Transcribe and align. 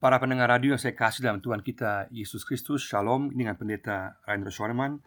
Para 0.00 0.16
pendengar 0.16 0.48
radio 0.48 0.72
yang 0.72 0.80
saya 0.80 0.96
kasih 0.96 1.28
dalam 1.28 1.44
Tuhan 1.44 1.60
kita 1.60 2.08
Yesus 2.08 2.48
Kristus, 2.48 2.88
Shalom 2.88 3.36
dengan 3.36 3.52
pendeta 3.60 4.16
Rainer 4.24 4.48
Schoenemann. 4.48 5.04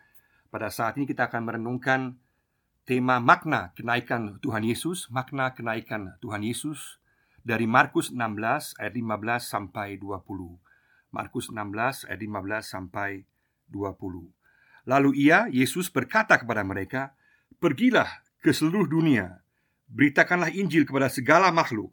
Pada 0.54 0.70
saat 0.70 1.02
ini 1.02 1.10
kita 1.10 1.34
akan 1.34 1.50
merenungkan 1.50 2.22
tema 2.86 3.18
makna 3.18 3.74
kenaikan 3.74 4.38
Tuhan 4.38 4.62
Yesus 4.62 5.10
Makna 5.10 5.58
kenaikan 5.58 6.14
Tuhan 6.22 6.46
Yesus 6.46 7.02
Dari 7.42 7.66
Markus 7.66 8.14
16 8.14 8.78
ayat 8.78 8.94
15 8.94 9.42
sampai 9.42 9.98
20 9.98 10.62
Markus 11.10 11.50
16 11.50 12.14
ayat 12.14 12.22
15 12.22 12.62
sampai 12.62 13.26
20 13.74 13.98
Lalu 14.94 15.10
ia, 15.18 15.50
Yesus 15.50 15.90
berkata 15.90 16.38
kepada 16.38 16.62
mereka 16.62 17.18
Pergilah 17.58 18.22
ke 18.46 18.54
seluruh 18.54 18.86
dunia. 18.86 19.42
Beritakanlah 19.90 20.54
Injil 20.54 20.86
kepada 20.86 21.10
segala 21.10 21.50
makhluk 21.50 21.90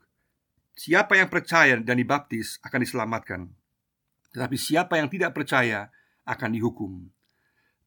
Siapa 0.75 1.19
yang 1.19 1.29
percaya 1.29 1.77
dan 1.79 1.97
dibaptis 1.99 2.59
akan 2.65 2.81
diselamatkan, 2.83 3.41
tetapi 4.33 4.57
siapa 4.57 4.97
yang 4.97 5.11
tidak 5.11 5.35
percaya 5.35 5.91
akan 6.25 6.51
dihukum. 6.55 7.11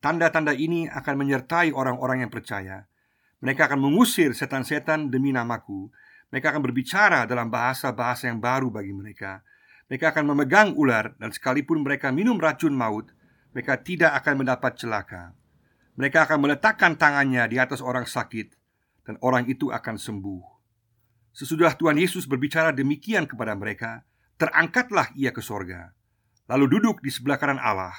Tanda-tanda 0.03 0.51
ini 0.51 0.91
akan 0.91 1.15
menyertai 1.15 1.71
orang-orang 1.71 2.27
yang 2.27 2.31
percaya. 2.31 2.83
Mereka 3.39 3.71
akan 3.71 3.79
mengusir 3.79 4.35
setan-setan 4.35 5.07
demi 5.07 5.31
namaku. 5.31 5.87
Mereka 6.27 6.51
akan 6.51 6.61
berbicara 6.63 7.23
dalam 7.23 7.47
bahasa-bahasa 7.47 8.27
yang 8.27 8.43
baru 8.43 8.67
bagi 8.67 8.91
mereka. 8.91 9.39
Mereka 9.87 10.11
akan 10.11 10.35
memegang 10.35 10.75
ular, 10.75 11.15
dan 11.19 11.31
sekalipun 11.31 11.83
mereka 11.83 12.11
minum 12.11 12.35
racun 12.35 12.75
maut, 12.75 13.11
mereka 13.53 13.79
tidak 13.79 14.11
akan 14.19 14.43
mendapat 14.43 14.75
celaka. 14.75 15.31
Mereka 15.93 16.25
akan 16.25 16.39
meletakkan 16.41 16.97
tangannya 16.97 17.45
di 17.47 17.61
atas 17.61 17.79
orang 17.79 18.03
sakit, 18.09 18.49
dan 19.05 19.15
orang 19.21 19.45
itu 19.45 19.69
akan 19.69 19.95
sembuh. 19.95 20.52
Sesudah 21.33 21.73
Tuhan 21.73 21.97
Yesus 21.97 22.29
berbicara 22.29 22.69
demikian 22.69 23.25
kepada 23.25 23.57
mereka, 23.57 24.05
terangkatlah 24.37 25.09
ia 25.17 25.33
ke 25.33 25.41
sorga, 25.41 25.89
lalu 26.45 26.77
duduk 26.77 27.01
di 27.01 27.09
sebelah 27.09 27.41
kanan 27.41 27.57
Allah. 27.57 27.97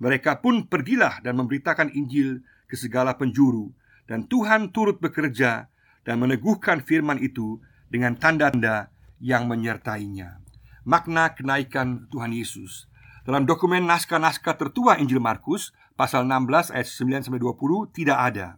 Mereka 0.00 0.40
pun 0.40 0.64
pergilah 0.64 1.20
dan 1.20 1.36
memberitakan 1.36 1.92
Injil 1.92 2.40
ke 2.64 2.72
segala 2.80 3.12
penjuru, 3.20 3.76
dan 4.08 4.24
Tuhan 4.24 4.72
turut 4.72 4.96
bekerja 5.04 5.68
dan 6.08 6.16
meneguhkan 6.16 6.80
firman 6.80 7.20
itu 7.20 7.60
dengan 7.92 8.16
tanda-tanda 8.16 8.88
yang 9.20 9.44
menyertainya. 9.44 10.40
Makna 10.88 11.36
kenaikan 11.36 12.08
Tuhan 12.08 12.32
Yesus 12.32 12.88
dalam 13.26 13.44
dokumen 13.44 13.84
naskah-naskah 13.84 14.56
tertua 14.56 14.96
Injil 14.96 15.20
Markus 15.20 15.76
pasal 15.98 16.24
16 16.24 16.72
ayat 16.72 16.88
9 16.88 17.26
sampai 17.26 17.40
20 17.42 17.90
tidak 17.92 18.18
ada. 18.32 18.48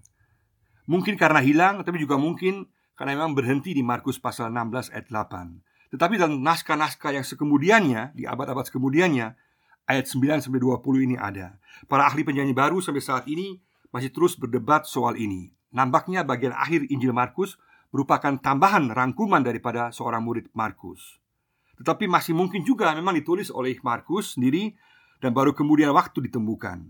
Mungkin 0.86 1.16
karena 1.16 1.40
hilang, 1.42 1.82
tapi 1.82 1.98
juga 1.98 2.20
mungkin 2.20 2.68
karena 2.98 3.14
memang 3.14 3.38
berhenti 3.38 3.70
di 3.70 3.86
Markus 3.86 4.18
pasal 4.18 4.50
16 4.50 4.90
ayat 4.90 5.06
8. 5.06 5.94
Tetapi 5.94 6.14
dalam 6.18 6.42
naskah-naskah 6.42 7.14
yang 7.14 7.22
sekemudiannya, 7.22 8.12
di 8.18 8.26
abad-abad 8.26 8.66
kemudiannya, 8.66 9.38
ayat 9.86 10.04
9 10.10 10.42
sampai 10.42 10.58
20 10.58 11.06
ini 11.06 11.14
ada. 11.14 11.56
Para 11.86 12.10
ahli 12.10 12.26
penyanyi 12.26 12.52
baru 12.52 12.82
sampai 12.82 13.00
saat 13.00 13.24
ini 13.30 13.62
masih 13.94 14.10
terus 14.10 14.34
berdebat 14.34 14.84
soal 14.84 15.14
ini. 15.14 15.54
Nampaknya 15.70 16.26
bagian 16.26 16.52
akhir 16.52 16.90
Injil 16.90 17.14
Markus 17.14 17.56
merupakan 17.94 18.36
tambahan 18.36 18.92
rangkuman 18.92 19.40
daripada 19.40 19.94
seorang 19.94 20.20
murid 20.20 20.50
Markus. 20.52 21.22
Tetapi 21.80 22.10
masih 22.10 22.34
mungkin 22.34 22.66
juga 22.66 22.90
memang 22.92 23.14
ditulis 23.16 23.48
oleh 23.48 23.78
Markus 23.80 24.36
sendiri 24.36 24.74
dan 25.22 25.30
baru 25.30 25.54
kemudian 25.54 25.94
waktu 25.94 26.28
ditemukan. 26.28 26.84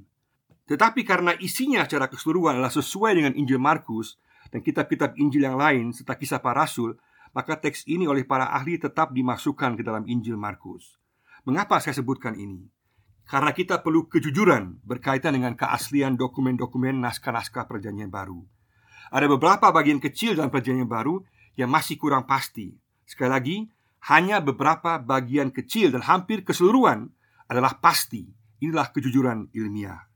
Tetapi 0.69 1.01
karena 1.05 1.37
isinya 1.39 1.85
secara 1.85 2.11
keseluruhan 2.11 2.59
adalah 2.59 2.73
sesuai 2.73 3.13
dengan 3.15 3.33
Injil 3.37 3.61
Markus, 3.61 4.21
dan 4.49 4.61
kitab-kitab 4.65 5.17
Injil 5.21 5.45
yang 5.45 5.61
lain 5.61 5.93
serta 5.93 6.17
kisah 6.17 6.41
para 6.41 6.65
rasul, 6.65 6.97
maka 7.37 7.61
teks 7.61 7.85
ini 7.85 8.09
oleh 8.09 8.25
para 8.25 8.49
ahli 8.49 8.81
tetap 8.81 9.13
dimasukkan 9.13 9.77
ke 9.77 9.83
dalam 9.85 10.09
Injil 10.09 10.41
Markus. 10.41 10.97
Mengapa 11.45 11.81
saya 11.81 11.97
sebutkan 11.97 12.37
ini? 12.37 12.69
Karena 13.29 13.53
kita 13.53 13.85
perlu 13.85 14.09
kejujuran 14.09 14.81
berkaitan 14.81 15.37
dengan 15.37 15.53
keaslian 15.53 16.17
dokumen-dokumen 16.17 16.97
naskah-naskah 17.05 17.69
Perjanjian 17.69 18.09
Baru. 18.09 18.49
Ada 19.13 19.29
beberapa 19.29 19.69
bagian 19.69 20.01
kecil 20.01 20.33
dalam 20.33 20.49
Perjanjian 20.49 20.89
Baru 20.89 21.21
yang 21.53 21.69
masih 21.69 22.01
kurang 22.01 22.25
pasti. 22.25 22.73
Sekali 23.05 23.29
lagi, 23.29 23.57
hanya 24.09 24.41
beberapa 24.41 24.97
bagian 24.97 25.53
kecil 25.53 25.93
dan 25.93 26.01
hampir 26.09 26.41
keseluruhan 26.41 27.13
adalah 27.53 27.77
pasti. 27.77 28.25
Inilah 28.65 28.91
kejujuran 28.97 29.53
ilmiah. 29.53 30.09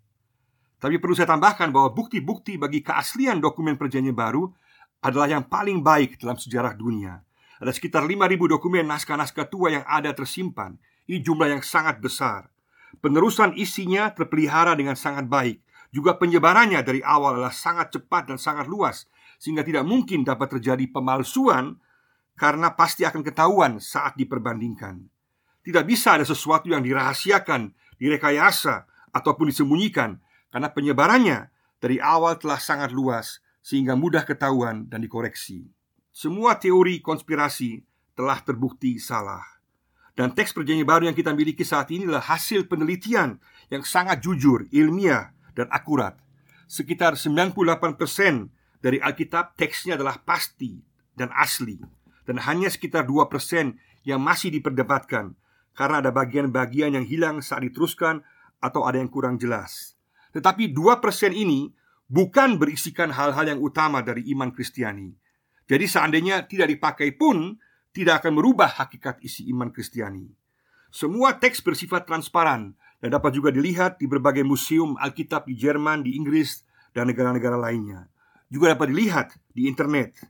Tapi 0.82 0.98
perlu 0.98 1.14
saya 1.14 1.30
tambahkan 1.30 1.70
bahwa 1.70 1.94
bukti-bukti 1.94 2.58
bagi 2.58 2.82
keaslian 2.82 3.38
dokumen 3.38 3.78
perjanjian 3.78 4.18
baru 4.18 4.50
adalah 4.98 5.30
yang 5.30 5.46
paling 5.46 5.78
baik 5.78 6.18
dalam 6.18 6.34
sejarah 6.34 6.74
dunia. 6.74 7.22
Ada 7.62 7.70
sekitar 7.70 8.02
5.000 8.02 8.18
dokumen 8.50 8.90
naskah-naskah 8.90 9.46
tua 9.46 9.70
yang 9.70 9.86
ada 9.86 10.10
tersimpan. 10.10 10.74
Ini 11.06 11.22
jumlah 11.22 11.54
yang 11.54 11.62
sangat 11.62 12.02
besar. 12.02 12.50
Penerusan 12.98 13.54
isinya 13.54 14.10
terpelihara 14.10 14.74
dengan 14.74 14.98
sangat 14.98 15.30
baik. 15.30 15.62
Juga 15.94 16.18
penyebarannya 16.18 16.82
dari 16.82 16.98
awal 16.98 17.38
adalah 17.38 17.54
sangat 17.54 17.94
cepat 17.94 18.34
dan 18.34 18.38
sangat 18.42 18.66
luas 18.66 19.06
sehingga 19.38 19.62
tidak 19.62 19.86
mungkin 19.86 20.26
dapat 20.26 20.58
terjadi 20.58 20.90
pemalsuan 20.90 21.78
karena 22.34 22.74
pasti 22.74 23.06
akan 23.06 23.22
ketahuan 23.22 23.78
saat 23.78 24.18
diperbandingkan. 24.18 24.98
Tidak 25.62 25.84
bisa 25.86 26.18
ada 26.18 26.26
sesuatu 26.26 26.66
yang 26.66 26.82
dirahasiakan, 26.82 27.70
direkayasa, 28.02 28.90
ataupun 29.14 29.52
disembunyikan 29.52 30.18
karena 30.52 30.68
penyebarannya 30.68 31.48
dari 31.80 31.98
awal 31.98 32.36
telah 32.36 32.60
sangat 32.60 32.92
luas 32.92 33.40
sehingga 33.64 33.96
mudah 33.96 34.22
ketahuan 34.28 34.86
dan 34.86 35.00
dikoreksi. 35.00 35.66
Semua 36.12 36.60
teori 36.60 37.00
konspirasi 37.00 37.80
telah 38.12 38.38
terbukti 38.44 39.00
salah. 39.00 39.40
Dan 40.12 40.36
teks 40.36 40.52
perjanjian 40.52 40.84
baru 40.84 41.08
yang 41.08 41.16
kita 41.16 41.32
miliki 41.32 41.64
saat 41.64 41.88
ini 41.88 42.04
adalah 42.04 42.36
hasil 42.36 42.68
penelitian 42.68 43.40
yang 43.72 43.80
sangat 43.80 44.20
jujur, 44.20 44.68
ilmiah, 44.68 45.32
dan 45.56 45.72
akurat. 45.72 46.20
Sekitar 46.68 47.16
98% 47.16 47.56
dari 48.84 49.00
Alkitab 49.00 49.56
teksnya 49.56 49.96
adalah 49.96 50.20
pasti 50.20 50.76
dan 51.16 51.32
asli. 51.32 51.80
Dan 52.28 52.44
hanya 52.44 52.68
sekitar 52.68 53.08
2% 53.08 54.04
yang 54.04 54.20
masih 54.20 54.52
diperdebatkan 54.52 55.32
karena 55.72 56.04
ada 56.04 56.12
bagian-bagian 56.12 56.92
yang 56.92 57.06
hilang 57.08 57.40
saat 57.40 57.64
diteruskan 57.64 58.20
atau 58.60 58.84
ada 58.84 59.00
yang 59.00 59.08
kurang 59.08 59.40
jelas. 59.40 59.96
Tetapi 60.32 60.72
dua 60.72 60.98
persen 60.98 61.32
ini 61.36 61.68
bukan 62.08 62.60
berisikan 62.60 63.12
hal-hal 63.12 63.56
yang 63.56 63.60
utama 63.60 64.04
dari 64.04 64.28
iman 64.32 64.52
Kristiani. 64.52 65.12
Jadi 65.68 65.84
seandainya 65.88 66.44
tidak 66.44 66.68
dipakai 66.68 67.16
pun 67.16 67.56
tidak 67.92 68.24
akan 68.24 68.40
merubah 68.40 68.68
hakikat 68.80 69.20
isi 69.24 69.48
iman 69.52 69.72
Kristiani. 69.72 70.28
Semua 70.92 71.40
teks 71.40 71.64
bersifat 71.64 72.04
transparan 72.04 72.76
dan 73.00 73.08
dapat 73.16 73.32
juga 73.32 73.48
dilihat 73.48 73.96
di 73.96 74.04
berbagai 74.04 74.44
museum 74.44 74.92
Alkitab 75.00 75.48
di 75.48 75.56
Jerman, 75.56 76.04
di 76.04 76.12
Inggris, 76.12 76.68
dan 76.92 77.08
negara-negara 77.08 77.56
lainnya. 77.56 78.12
Juga 78.52 78.76
dapat 78.76 78.92
dilihat 78.92 79.32
di 79.56 79.64
internet. 79.64 80.20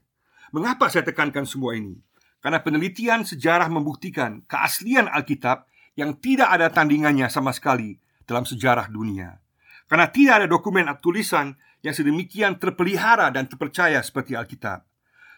Mengapa 0.55 0.87
saya 0.87 1.03
tekankan 1.03 1.43
semua 1.43 1.75
ini? 1.75 1.99
Karena 2.39 2.63
penelitian 2.63 3.27
sejarah 3.27 3.67
membuktikan 3.67 4.43
keaslian 4.47 5.11
Alkitab 5.11 5.67
yang 5.99 6.15
tidak 6.23 6.47
ada 6.47 6.71
tandingannya 6.71 7.27
sama 7.27 7.51
sekali 7.51 7.99
dalam 8.23 8.47
sejarah 8.47 8.87
dunia. 8.87 9.42
Karena 9.87 10.07
tidak 10.09 10.43
ada 10.43 10.47
dokumen 10.47 10.87
atau 10.87 11.11
tulisan 11.11 11.53
yang 11.83 11.91
sedemikian 11.91 12.57
terpelihara 12.57 13.29
dan 13.29 13.45
terpercaya 13.45 13.99
seperti 13.99 14.33
Alkitab. 14.33 14.87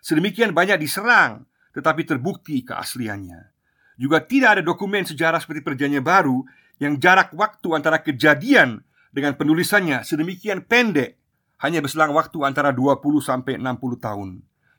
Sedemikian 0.06 0.54
banyak 0.54 0.78
diserang, 0.78 1.50
tetapi 1.74 2.06
terbukti 2.06 2.62
keasliannya. 2.62 3.52
Juga 3.98 4.22
tidak 4.22 4.60
ada 4.60 4.64
dokumen 4.64 5.08
sejarah 5.08 5.42
seperti 5.42 5.66
Perjanjian 5.66 6.06
Baru 6.06 6.46
yang 6.78 7.00
jarak 7.00 7.32
waktu 7.34 7.68
antara 7.74 8.04
kejadian 8.04 8.84
dengan 9.16 9.34
penulisannya 9.40 10.04
sedemikian 10.04 10.68
pendek, 10.68 11.16
hanya 11.64 11.80
berselang 11.80 12.12
waktu 12.12 12.44
antara 12.44 12.76
20 12.76 13.00
sampai 13.24 13.56
60 13.58 13.98
tahun. 13.98 14.30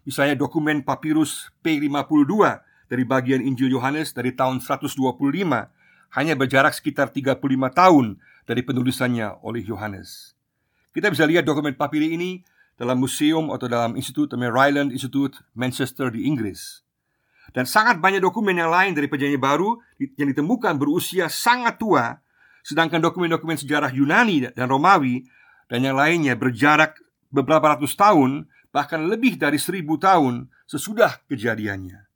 Misalnya 0.06 0.36
dokumen 0.38 0.84
papirus 0.86 1.50
P52 1.64 2.62
dari 2.86 3.02
bagian 3.02 3.42
Injil 3.42 3.74
Yohanes 3.74 4.14
dari 4.14 4.30
tahun 4.30 4.62
125 4.62 4.94
hanya 6.14 6.34
berjarak 6.38 6.70
sekitar 6.76 7.10
35 7.10 7.42
tahun 7.74 8.06
dari 8.46 8.62
penulisannya 8.62 9.42
oleh 9.42 9.66
Yohanes. 9.66 10.32
Kita 10.94 11.12
bisa 11.12 11.28
lihat 11.28 11.44
dokumen 11.44 11.76
papiri 11.76 12.16
ini 12.16 12.40
dalam 12.78 12.96
museum 12.96 13.52
atau 13.52 13.68
dalam 13.68 13.98
institut 13.98 14.32
namanya 14.32 14.54
Ryland 14.54 14.90
Institute 14.94 15.36
Manchester 15.52 16.08
di 16.08 16.24
Inggris. 16.24 16.80
Dan 17.52 17.68
sangat 17.68 18.00
banyak 18.00 18.22
dokumen 18.22 18.56
yang 18.56 18.72
lain 18.72 18.96
dari 18.96 19.10
perjanjian 19.10 19.42
baru 19.42 19.76
yang 19.98 20.28
ditemukan 20.32 20.78
berusia 20.80 21.28
sangat 21.28 21.76
tua, 21.76 22.16
sedangkan 22.64 23.02
dokumen-dokumen 23.02 23.60
sejarah 23.60 23.92
Yunani 23.92 24.50
dan 24.50 24.66
Romawi 24.66 25.26
dan 25.68 25.84
yang 25.84 25.98
lainnya 25.98 26.34
berjarak 26.34 26.98
beberapa 27.30 27.76
ratus 27.76 27.94
tahun, 27.94 28.46
bahkan 28.70 29.04
lebih 29.06 29.38
dari 29.38 29.58
seribu 29.60 29.98
tahun 29.98 30.50
sesudah 30.66 31.22
kejadiannya. 31.30 32.06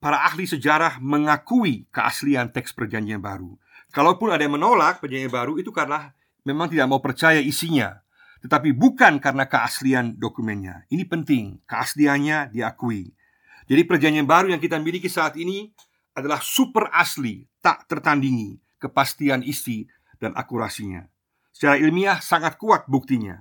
Para 0.00 0.24
ahli 0.28 0.44
sejarah 0.44 1.00
mengakui 1.00 1.88
keaslian 1.90 2.52
teks 2.52 2.70
perjanjian 2.76 3.18
baru 3.18 3.56
Kalaupun 3.96 4.28
ada 4.28 4.44
yang 4.44 4.60
menolak 4.60 5.00
perjanjian 5.00 5.32
baru 5.32 5.56
itu 5.56 5.72
karena 5.72 6.12
memang 6.44 6.68
tidak 6.68 6.84
mau 6.84 7.00
percaya 7.00 7.40
isinya, 7.40 7.96
tetapi 8.44 8.76
bukan 8.76 9.16
karena 9.16 9.48
keaslian 9.48 10.20
dokumennya. 10.20 10.84
Ini 10.92 11.08
penting, 11.08 11.64
keasliannya 11.64 12.52
diakui. 12.52 13.16
Jadi 13.64 13.82
perjanjian 13.88 14.28
baru 14.28 14.52
yang 14.52 14.60
kita 14.60 14.76
miliki 14.76 15.08
saat 15.08 15.40
ini 15.40 15.72
adalah 16.12 16.44
super 16.44 16.92
asli, 16.92 17.48
tak 17.64 17.88
tertandingi, 17.88 18.60
kepastian 18.76 19.40
isi 19.40 19.88
dan 20.20 20.36
akurasinya. 20.36 21.08
Secara 21.48 21.80
ilmiah 21.80 22.20
sangat 22.20 22.60
kuat 22.60 22.84
buktinya. 22.92 23.40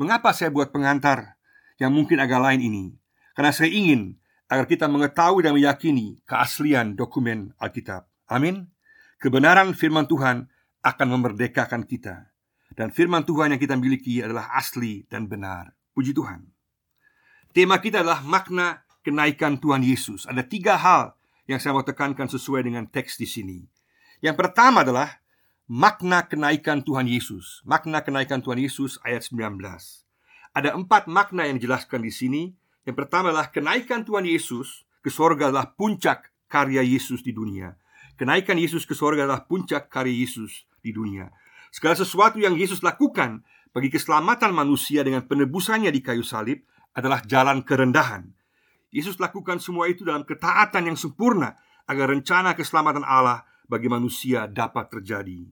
Mengapa 0.00 0.32
saya 0.32 0.48
buat 0.48 0.72
pengantar 0.72 1.36
yang 1.76 1.92
mungkin 1.92 2.16
agak 2.16 2.40
lain 2.40 2.64
ini? 2.64 2.96
Karena 3.36 3.52
saya 3.52 3.68
ingin 3.68 4.16
agar 4.48 4.64
kita 4.64 4.88
mengetahui 4.88 5.44
dan 5.44 5.52
meyakini 5.52 6.16
keaslian 6.24 6.96
dokumen 6.96 7.52
Alkitab. 7.60 8.08
Amin. 8.24 8.71
Kebenaran 9.22 9.70
firman 9.70 10.10
Tuhan 10.10 10.50
akan 10.82 11.08
memerdekakan 11.14 11.86
kita. 11.86 12.34
Dan 12.74 12.90
firman 12.90 13.22
Tuhan 13.22 13.54
yang 13.54 13.60
kita 13.62 13.78
miliki 13.78 14.18
adalah 14.18 14.50
asli 14.50 15.06
dan 15.06 15.30
benar. 15.30 15.78
Puji 15.94 16.10
Tuhan. 16.10 16.50
Tema 17.54 17.78
kita 17.78 18.02
adalah 18.02 18.18
makna 18.26 18.82
kenaikan 19.06 19.62
Tuhan 19.62 19.86
Yesus. 19.86 20.26
Ada 20.26 20.42
tiga 20.42 20.74
hal 20.74 21.14
yang 21.46 21.62
saya 21.62 21.70
mau 21.70 21.86
tekankan 21.86 22.26
sesuai 22.26 22.66
dengan 22.66 22.82
teks 22.90 23.14
di 23.14 23.30
sini. 23.30 23.62
Yang 24.18 24.42
pertama 24.42 24.82
adalah 24.82 25.22
makna 25.70 26.26
kenaikan 26.26 26.82
Tuhan 26.82 27.06
Yesus. 27.06 27.62
Makna 27.62 28.02
kenaikan 28.02 28.42
Tuhan 28.42 28.58
Yesus 28.58 28.98
ayat 29.06 29.22
19. 29.22 29.38
Ada 30.50 30.74
empat 30.74 31.06
makna 31.06 31.46
yang 31.46 31.62
dijelaskan 31.62 32.02
di 32.02 32.10
sini. 32.10 32.42
Yang 32.82 33.06
pertama 33.06 33.30
adalah 33.30 33.54
kenaikan 33.54 34.02
Tuhan 34.02 34.26
Yesus 34.26 34.82
ke 34.98 35.14
sorga 35.14 35.54
adalah 35.54 35.70
puncak 35.78 36.34
karya 36.50 36.82
Yesus 36.82 37.22
di 37.22 37.30
dunia. 37.30 37.78
Kenaikan 38.22 38.54
Yesus 38.54 38.86
ke 38.86 38.94
sorga 38.94 39.26
adalah 39.26 39.50
puncak 39.50 39.90
karya 39.90 40.22
Yesus 40.22 40.62
di 40.78 40.94
dunia. 40.94 41.26
Segala 41.74 41.98
sesuatu 41.98 42.38
yang 42.38 42.54
Yesus 42.54 42.78
lakukan 42.78 43.42
bagi 43.74 43.90
keselamatan 43.90 44.54
manusia 44.54 45.02
dengan 45.02 45.26
penebusannya 45.26 45.90
di 45.90 45.98
kayu 45.98 46.22
salib 46.22 46.62
adalah 46.94 47.18
jalan 47.26 47.66
kerendahan. 47.66 48.30
Yesus 48.94 49.18
lakukan 49.18 49.58
semua 49.58 49.90
itu 49.90 50.06
dalam 50.06 50.22
ketaatan 50.22 50.86
yang 50.86 50.94
sempurna 50.94 51.58
agar 51.90 52.14
rencana 52.14 52.54
keselamatan 52.54 53.02
Allah 53.02 53.42
bagi 53.66 53.90
manusia 53.90 54.46
dapat 54.46 54.86
terjadi. 54.94 55.42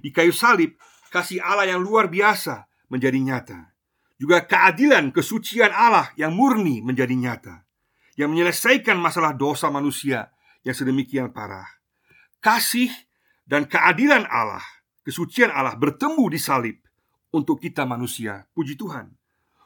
Di 0.00 0.08
kayu 0.08 0.32
salib, 0.32 0.80
kasih 1.12 1.44
Allah 1.44 1.76
yang 1.76 1.84
luar 1.84 2.08
biasa 2.08 2.64
menjadi 2.88 3.20
nyata. 3.20 3.68
Juga 4.16 4.48
keadilan 4.48 5.12
kesucian 5.12 5.76
Allah 5.76 6.08
yang 6.16 6.32
murni 6.32 6.80
menjadi 6.80 7.12
nyata. 7.12 7.68
Yang 8.16 8.28
menyelesaikan 8.32 8.96
masalah 8.96 9.36
dosa 9.36 9.68
manusia 9.68 10.32
yang 10.64 10.72
sedemikian 10.72 11.28
parah. 11.28 11.83
Kasih 12.44 12.92
dan 13.48 13.64
keadilan 13.64 14.28
Allah, 14.28 14.60
kesucian 15.00 15.48
Allah 15.48 15.80
bertemu 15.80 16.24
di 16.28 16.36
salib 16.36 16.76
untuk 17.32 17.56
kita 17.56 17.88
manusia. 17.88 18.44
Puji 18.52 18.76
Tuhan 18.76 19.08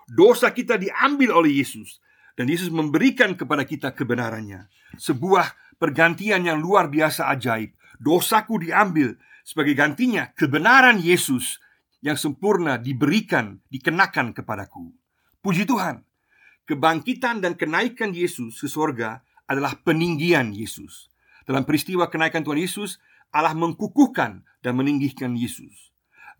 dosa 0.08 0.56
kita 0.56 0.80
diambil 0.80 1.36
oleh 1.36 1.60
Yesus 1.60 2.00
dan 2.34 2.48
Yesus 2.48 2.72
memberikan 2.72 3.36
kepada 3.36 3.68
kita 3.68 3.92
kebenarannya. 3.92 4.72
Sebuah 4.96 5.76
pergantian 5.76 6.48
yang 6.48 6.58
luar 6.58 6.88
biasa 6.88 7.28
ajaib. 7.36 7.76
Dosaku 8.00 8.62
diambil 8.64 9.18
sebagai 9.44 9.76
gantinya 9.76 10.32
kebenaran 10.32 11.02
Yesus 11.02 11.60
yang 11.98 12.14
sempurna 12.14 12.78
diberikan, 12.78 13.58
dikenakan 13.68 14.32
kepadaku. 14.32 14.94
Puji 15.42 15.68
Tuhan. 15.68 16.06
Kebangkitan 16.68 17.40
dan 17.40 17.56
kenaikan 17.56 18.12
Yesus 18.12 18.60
ke 18.60 18.68
sorga 18.68 19.24
adalah 19.48 19.80
peninggian 19.80 20.52
Yesus. 20.52 21.07
Dalam 21.48 21.64
peristiwa 21.64 22.12
kenaikan 22.12 22.44
Tuhan 22.44 22.60
Yesus, 22.60 23.00
Allah 23.32 23.56
mengkukuhkan 23.56 24.44
dan 24.60 24.72
meninggikan 24.76 25.32
Yesus. 25.32 25.88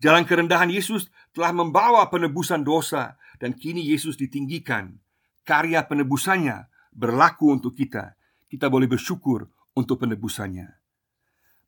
Jalan 0.05 0.23
kerendahan 0.23 0.69
Yesus 0.69 1.09
telah 1.33 1.49
membawa 1.49 2.05
penebusan 2.13 2.61
dosa 2.61 3.17
dan 3.41 3.57
kini 3.57 3.81
Yesus 3.89 4.21
ditinggikan. 4.21 5.01
Karya 5.49 5.81
penebusannya 5.89 6.69
berlaku 6.93 7.57
untuk 7.57 7.73
kita. 7.73 8.13
Kita 8.45 8.69
boleh 8.69 8.85
bersyukur 8.85 9.49
untuk 9.73 10.05
penebusannya. 10.05 10.77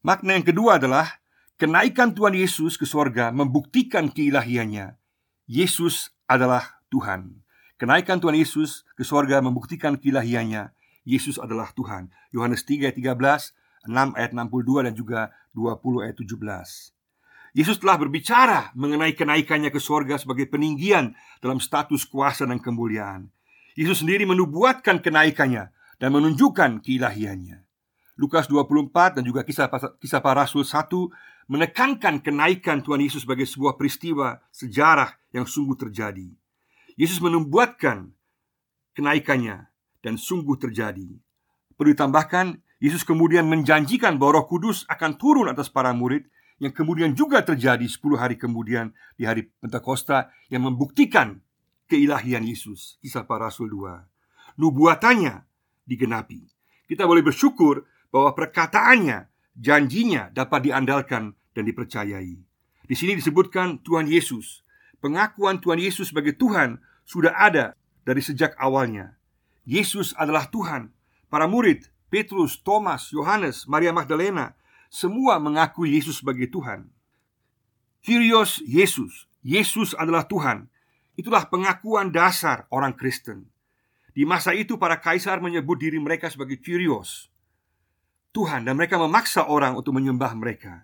Makna 0.05 0.37
yang 0.37 0.45
kedua 0.45 0.77
adalah 0.77 1.17
kenaikan 1.57 2.13
Tuhan 2.13 2.37
Yesus 2.37 2.77
ke 2.77 2.85
sorga 2.85 3.33
membuktikan 3.33 4.13
keilahiannya. 4.13 5.01
Yesus 5.49 6.13
adalah 6.29 6.81
Tuhan. 6.93 7.41
Kenaikan 7.81 8.21
Tuhan 8.21 8.37
Yesus 8.37 8.85
ke 8.93 9.01
sorga 9.01 9.41
membuktikan 9.41 9.97
keilahiannya. 9.97 10.69
Yesus 11.03 11.41
adalah 11.41 11.73
Tuhan. 11.73 12.13
Yohanes 12.33 12.65
3 12.65 12.89
ayat 12.89 12.97
13, 12.97 13.89
6 13.89 14.17
ayat 14.17 14.31
62 14.33 14.85
dan 14.85 14.93
juga 14.93 15.19
20 15.57 16.05
ayat 16.05 16.15
17. 16.17 16.93
Yesus 17.51 17.83
telah 17.83 17.99
berbicara 17.99 18.71
mengenai 18.79 19.11
kenaikannya 19.11 19.75
ke 19.75 19.79
sorga 19.81 20.15
sebagai 20.15 20.47
peninggian 20.47 21.11
dalam 21.43 21.59
status 21.59 22.07
kuasa 22.07 22.47
dan 22.47 22.63
kemuliaan. 22.63 23.27
Yesus 23.75 24.03
sendiri 24.03 24.23
menubuatkan 24.23 25.03
kenaikannya 25.03 25.67
dan 25.99 26.09
menunjukkan 26.15 26.79
keilahiannya. 26.79 27.63
Lukas 28.15 28.47
24 28.47 29.19
dan 29.19 29.23
juga 29.25 29.41
kisah, 29.43 29.67
kisah 29.99 30.21
para 30.23 30.45
rasul 30.45 30.63
1 30.63 30.87
menekankan 31.51 32.23
kenaikan 32.23 32.79
Tuhan 32.79 33.03
Yesus 33.03 33.27
sebagai 33.27 33.49
sebuah 33.49 33.75
peristiwa 33.75 34.39
sejarah 34.53 35.11
yang 35.35 35.43
sungguh 35.43 35.75
terjadi. 35.75 36.31
Yesus 36.95 37.19
menubuatkan 37.19 38.11
kenaikannya 38.95 39.70
dan 40.01 40.17
sungguh 40.17 40.57
terjadi. 40.57 41.07
Perlu 41.77 41.93
ditambahkan, 41.97 42.61
Yesus 42.81 43.05
kemudian 43.05 43.45
menjanjikan 43.45 44.17
bahwa 44.17 44.41
Roh 44.41 44.47
Kudus 44.49 44.85
akan 44.89 45.17
turun 45.21 45.47
atas 45.49 45.69
para 45.69 45.93
murid 45.93 46.25
yang 46.61 46.73
kemudian 46.73 47.17
juga 47.17 47.41
terjadi 47.41 47.85
10 47.85 48.21
hari 48.21 48.37
kemudian 48.37 48.93
di 49.17 49.25
hari 49.25 49.49
Pentakosta 49.61 50.29
yang 50.49 50.65
membuktikan 50.69 51.41
keilahian 51.89 52.45
Yesus. 52.45 53.01
Kisah 53.01 53.25
para 53.25 53.49
Rasul 53.49 53.69
2. 53.73 54.57
Nubuatannya 54.61 55.41
digenapi. 55.85 56.45
Kita 56.85 57.09
boleh 57.09 57.25
bersyukur 57.25 57.85
bahwa 58.13 58.33
perkataannya, 58.37 59.29
janjinya 59.57 60.29
dapat 60.33 60.69
diandalkan 60.69 61.33
dan 61.53 61.63
dipercayai. 61.65 62.35
Di 62.85 62.95
sini 62.97 63.15
disebutkan 63.15 63.79
Tuhan 63.81 64.05
Yesus. 64.09 64.65
Pengakuan 65.01 65.57
Tuhan 65.63 65.81
Yesus 65.81 66.13
sebagai 66.13 66.37
Tuhan 66.37 66.77
sudah 67.07 67.33
ada 67.33 67.73
dari 68.05 68.21
sejak 68.21 68.53
awalnya. 68.59 69.17
Yesus 69.65 70.13
adalah 70.17 70.49
Tuhan. 70.49 70.93
Para 71.31 71.47
murid, 71.47 71.87
Petrus, 72.11 72.59
Thomas, 72.59 73.09
Yohanes, 73.15 73.63
Maria 73.69 73.95
Magdalena, 73.95 74.57
semua 74.91 75.39
mengakui 75.39 75.95
Yesus 75.95 76.19
sebagai 76.19 76.51
Tuhan. 76.51 76.91
Kyrios 78.03 78.59
Yesus, 78.65 79.29
Yesus 79.39 79.95
adalah 79.95 80.27
Tuhan. 80.27 80.67
Itulah 81.15 81.47
pengakuan 81.47 82.11
dasar 82.11 82.67
orang 82.73 82.97
Kristen. 82.97 83.47
Di 84.11 84.27
masa 84.27 84.51
itu 84.51 84.75
para 84.75 84.99
kaisar 84.99 85.39
menyebut 85.39 85.79
diri 85.79 85.95
mereka 85.95 86.27
sebagai 86.27 86.59
Kyrios, 86.59 87.31
Tuhan 88.35 88.67
dan 88.67 88.75
mereka 88.75 88.99
memaksa 88.99 89.47
orang 89.47 89.79
untuk 89.79 89.95
menyembah 89.95 90.35
mereka. 90.35 90.83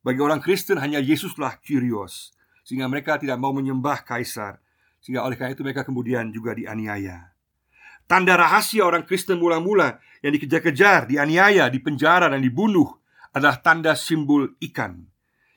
Bagi 0.00 0.20
orang 0.24 0.40
Kristen 0.40 0.80
hanya 0.80 1.00
Yesuslah 1.00 1.60
Kyrios, 1.60 2.32
sehingga 2.64 2.88
mereka 2.88 3.20
tidak 3.20 3.36
mau 3.36 3.52
menyembah 3.52 4.04
kaisar, 4.08 4.60
sehingga 5.04 5.24
oleh 5.24 5.36
karena 5.36 5.52
itu 5.52 5.64
mereka 5.64 5.84
kemudian 5.84 6.32
juga 6.32 6.56
dianiaya. 6.56 7.35
Tanda 8.06 8.38
rahasia 8.38 8.86
orang 8.86 9.02
Kristen 9.02 9.42
mula-mula 9.42 9.98
yang 10.22 10.30
dikejar-kejar, 10.38 11.10
dianiaya, 11.10 11.66
dipenjara 11.66 12.30
dan 12.30 12.38
dibunuh 12.38 12.86
adalah 13.34 13.58
tanda 13.58 13.98
simbol 13.98 14.54
ikan 14.62 15.02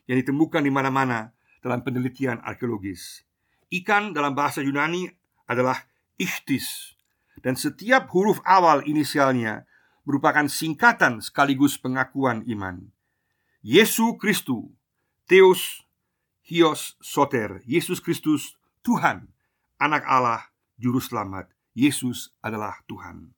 yang 0.10 0.18
ditemukan 0.18 0.66
di 0.66 0.74
mana-mana 0.74 1.30
dalam 1.62 1.86
penelitian 1.86 2.42
arkeologis. 2.42 3.22
Ikan 3.70 4.18
dalam 4.18 4.34
bahasa 4.34 4.66
Yunani 4.66 5.06
adalah 5.46 5.78
ichthys 6.18 6.98
dan 7.46 7.54
setiap 7.54 8.10
huruf 8.10 8.42
awal 8.42 8.82
inisialnya 8.82 9.70
merupakan 10.10 10.50
singkatan 10.50 11.22
sekaligus 11.22 11.78
pengakuan 11.78 12.42
iman. 12.50 12.90
Yesus 13.62 14.18
Kristus, 14.18 14.74
Theos, 15.30 15.86
Hios, 16.50 16.98
Soter, 16.98 17.62
Yesus 17.70 18.02
Kristus, 18.02 18.58
Tuhan, 18.82 19.30
Anak 19.78 20.02
Allah, 20.10 20.50
Juru 20.82 20.98
Selamat. 20.98 21.59
Yesus 21.78 22.34
adalah 22.42 22.82
Tuhan. 22.90 23.32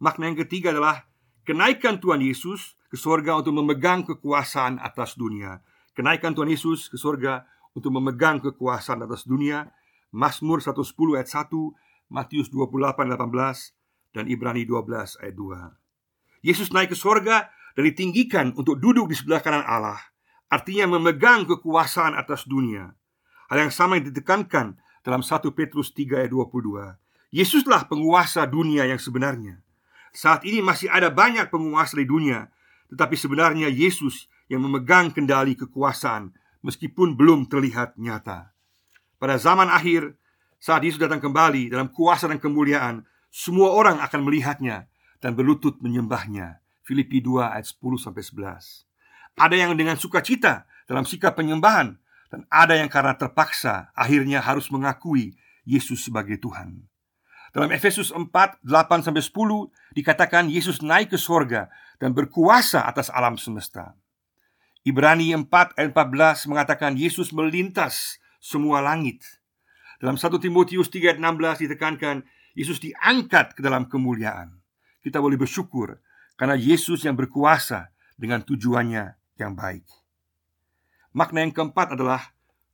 Makna 0.00 0.32
yang 0.32 0.38
ketiga 0.40 0.72
adalah 0.72 1.04
kenaikan 1.44 2.00
Tuhan 2.00 2.24
Yesus 2.24 2.78
ke 2.88 2.96
surga 2.96 3.40
untuk 3.40 3.54
memegang 3.56 4.02
kekuasaan 4.04 4.80
atas 4.80 5.14
dunia. 5.14 5.60
Kenaikan 5.92 6.32
Tuhan 6.32 6.48
Yesus 6.48 6.88
ke 6.88 6.96
surga 6.96 7.44
untuk 7.76 7.92
memegang 7.94 8.40
kekuasaan 8.40 9.04
atas 9.04 9.28
dunia. 9.28 9.68
Mazmur 10.10 10.58
110 10.58 10.90
ayat 11.14 11.30
1, 11.30 11.54
Matius 12.10 12.50
28 12.50 13.14
18 13.14 14.16
dan 14.16 14.24
Ibrani 14.26 14.66
12 14.66 15.22
ayat 15.22 15.34
2. 15.38 16.42
Yesus 16.42 16.74
naik 16.74 16.90
ke 16.90 16.96
surga 16.98 17.46
dan 17.78 17.82
ditinggikan 17.86 18.50
untuk 18.58 18.80
duduk 18.82 19.06
di 19.06 19.14
sebelah 19.14 19.38
kanan 19.38 19.62
Allah. 19.62 20.00
Artinya 20.50 20.98
memegang 20.98 21.46
kekuasaan 21.46 22.18
atas 22.18 22.42
dunia. 22.50 22.90
Hal 23.46 23.70
yang 23.70 23.74
sama 23.74 24.02
yang 24.02 24.10
ditekankan 24.10 24.74
dalam 25.06 25.22
1 25.22 25.46
Petrus 25.54 25.94
3 25.94 26.26
ayat 26.26 26.30
22. 26.34 26.98
Yesuslah 27.30 27.86
penguasa 27.86 28.46
dunia 28.46 28.86
yang 28.86 28.98
sebenarnya. 28.98 29.62
Saat 30.10 30.42
ini 30.42 30.58
masih 30.58 30.90
ada 30.90 31.10
banyak 31.10 31.46
penguasa 31.50 31.94
di 31.94 32.06
dunia 32.06 32.50
tetapi 32.90 33.14
sebenarnya 33.14 33.70
Yesus 33.70 34.26
yang 34.50 34.66
memegang 34.66 35.14
kendali 35.14 35.54
kekuasaan 35.54 36.34
meskipun 36.66 37.14
belum 37.14 37.46
terlihat 37.46 37.94
nyata. 37.96 38.50
Pada 39.16 39.38
zaman 39.38 39.70
akhir, 39.70 40.18
saat 40.58 40.82
Yesus 40.82 40.98
datang 40.98 41.22
kembali 41.22 41.70
dalam 41.70 41.88
kuasa 41.94 42.26
dan 42.26 42.42
kemuliaan, 42.42 43.06
semua 43.30 43.70
orang 43.70 44.02
akan 44.02 44.26
melihatnya 44.26 44.90
dan 45.22 45.38
berlutut 45.38 45.78
menyembahnya. 45.78 46.58
Filipi 46.82 47.22
2 47.22 47.54
ayat 47.54 47.70
10 47.70 48.02
sampai 48.02 48.22
11. 48.26 49.38
Ada 49.38 49.54
yang 49.54 49.78
dengan 49.78 49.94
sukacita 49.94 50.66
dalam 50.90 51.06
sikap 51.06 51.38
penyembahan 51.38 51.94
dan 52.34 52.42
ada 52.50 52.74
yang 52.74 52.90
karena 52.90 53.14
terpaksa 53.14 53.94
akhirnya 53.94 54.42
harus 54.42 54.66
mengakui 54.74 55.38
Yesus 55.62 56.02
sebagai 56.02 56.34
Tuhan. 56.42 56.89
Dalam 57.50 57.74
Efesus 57.74 58.14
4, 58.14 58.30
8 58.30 58.62
sampai 59.02 59.22
10 59.22 59.98
dikatakan 59.98 60.46
Yesus 60.46 60.86
naik 60.86 61.14
ke 61.14 61.18
sorga 61.18 61.66
dan 61.98 62.14
berkuasa 62.14 62.86
atas 62.86 63.10
alam 63.10 63.34
semesta. 63.34 63.98
Ibrani 64.86 65.34
4 65.34 65.50
ayat 65.76 65.90
14 65.92 66.46
mengatakan 66.46 66.94
Yesus 66.94 67.34
melintas 67.34 68.22
semua 68.38 68.78
langit. 68.80 69.20
Dalam 69.98 70.16
1 70.16 70.30
Timotius 70.40 70.88
3 70.88 71.12
ayat 71.12 71.18
16 71.18 71.66
ditekankan 71.66 72.22
Yesus 72.54 72.78
diangkat 72.78 73.58
ke 73.58 73.60
dalam 73.60 73.90
kemuliaan. 73.90 74.62
Kita 75.02 75.18
boleh 75.18 75.36
bersyukur 75.36 75.98
karena 76.38 76.54
Yesus 76.54 77.02
yang 77.04 77.18
berkuasa 77.18 77.90
dengan 78.14 78.46
tujuannya 78.46 79.18
yang 79.42 79.58
baik. 79.58 79.84
Makna 81.12 81.42
yang 81.42 81.52
keempat 81.52 81.98
adalah 81.98 82.30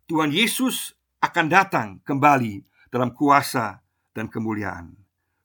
Tuhan 0.06 0.30
Yesus 0.30 0.92
akan 1.25 1.47
datang 1.49 1.88
kembali 2.04 2.62
dalam 2.92 3.11
kuasa 3.16 3.86
dan 4.16 4.32
kemuliaan. 4.32 4.96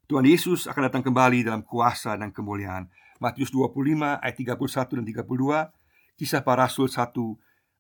Tuhan 0.07 0.23
Yesus 0.23 0.67
akan 0.71 0.87
datang 0.87 1.03
kembali 1.03 1.43
dalam 1.43 1.63
kuasa 1.63 2.15
dan 2.15 2.31
kemuliaan. 2.31 2.87
Matius 3.19 3.51
25 3.51 4.23
ayat 4.23 4.35
31 4.35 4.97
dan 4.99 5.05
32, 5.07 6.19
Kisah 6.19 6.41
Para 6.41 6.67
Rasul 6.67 6.87
1 6.87 7.11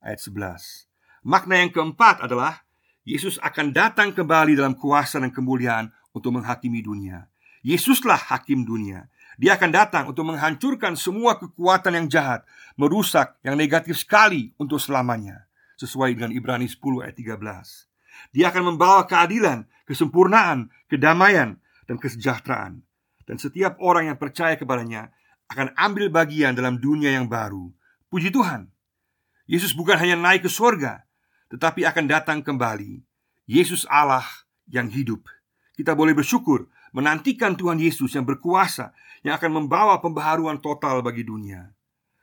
ayat 0.03 0.19
11. 0.19 0.87
Makna 1.27 1.63
yang 1.63 1.71
keempat 1.71 2.23
adalah 2.23 2.63
Yesus 3.03 3.41
akan 3.41 3.73
datang 3.73 4.13
kembali 4.13 4.55
dalam 4.55 4.77
kuasa 4.77 5.17
dan 5.17 5.33
kemuliaan 5.33 5.89
untuk 6.13 6.37
menghakimi 6.37 6.79
dunia. 6.85 7.27
Yesuslah 7.61 8.17
hakim 8.31 8.65
dunia. 8.65 9.11
Dia 9.41 9.57
akan 9.57 9.71
datang 9.73 10.03
untuk 10.07 10.23
menghancurkan 10.29 10.93
semua 10.93 11.35
kekuatan 11.35 11.97
yang 11.97 12.07
jahat, 12.07 12.45
merusak 12.77 13.37
yang 13.41 13.57
negatif 13.57 13.97
sekali 14.01 14.53
untuk 14.55 14.77
selamanya. 14.77 15.49
Sesuai 15.81 16.13
dengan 16.13 16.29
Ibrani 16.29 16.69
10 16.69 17.01
ayat 17.01 17.17
13. 17.17 17.90
Dia 18.31 18.49
akan 18.53 18.75
membawa 18.75 19.03
keadilan, 19.05 19.67
kesempurnaan, 19.85 20.71
kedamaian, 20.87 21.59
dan 21.89 21.97
kesejahteraan. 21.99 22.83
Dan 23.27 23.37
setiap 23.39 23.79
orang 23.79 24.11
yang 24.11 24.17
percaya 24.19 24.55
kepadanya 24.55 25.11
akan 25.51 25.75
ambil 25.75 26.07
bagian 26.07 26.55
dalam 26.55 26.79
dunia 26.79 27.11
yang 27.11 27.27
baru. 27.27 27.71
Puji 28.07 28.31
Tuhan. 28.31 28.71
Yesus 29.47 29.75
bukan 29.75 29.99
hanya 29.99 30.15
naik 30.15 30.47
ke 30.47 30.51
surga, 30.51 31.03
tetapi 31.51 31.83
akan 31.83 32.05
datang 32.07 32.39
kembali. 32.39 33.03
Yesus 33.47 33.83
Allah 33.91 34.23
yang 34.71 34.87
hidup. 34.87 35.27
Kita 35.75 35.91
boleh 35.91 36.15
bersyukur 36.15 36.71
menantikan 36.95 37.59
Tuhan 37.59 37.79
Yesus 37.79 38.15
yang 38.15 38.23
berkuasa 38.23 38.95
yang 39.27 39.35
akan 39.35 39.63
membawa 39.63 39.99
pembaharuan 39.99 40.63
total 40.63 41.03
bagi 41.03 41.27
dunia. 41.27 41.67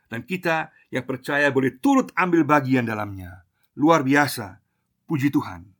Dan 0.09 0.25
kita 0.25 0.73
yang 0.89 1.05
percaya 1.05 1.53
boleh 1.53 1.77
turut 1.77 2.09
ambil 2.17 2.41
bagian 2.41 2.85
dalamnya. 2.85 3.45
Luar 3.77 4.01
biasa. 4.01 4.57
Puji 5.05 5.29
Tuhan. 5.29 5.78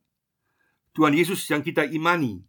Tuhan 0.90 1.14
Yesus 1.14 1.46
yang 1.46 1.62
kita 1.62 1.86
imani 1.86 2.42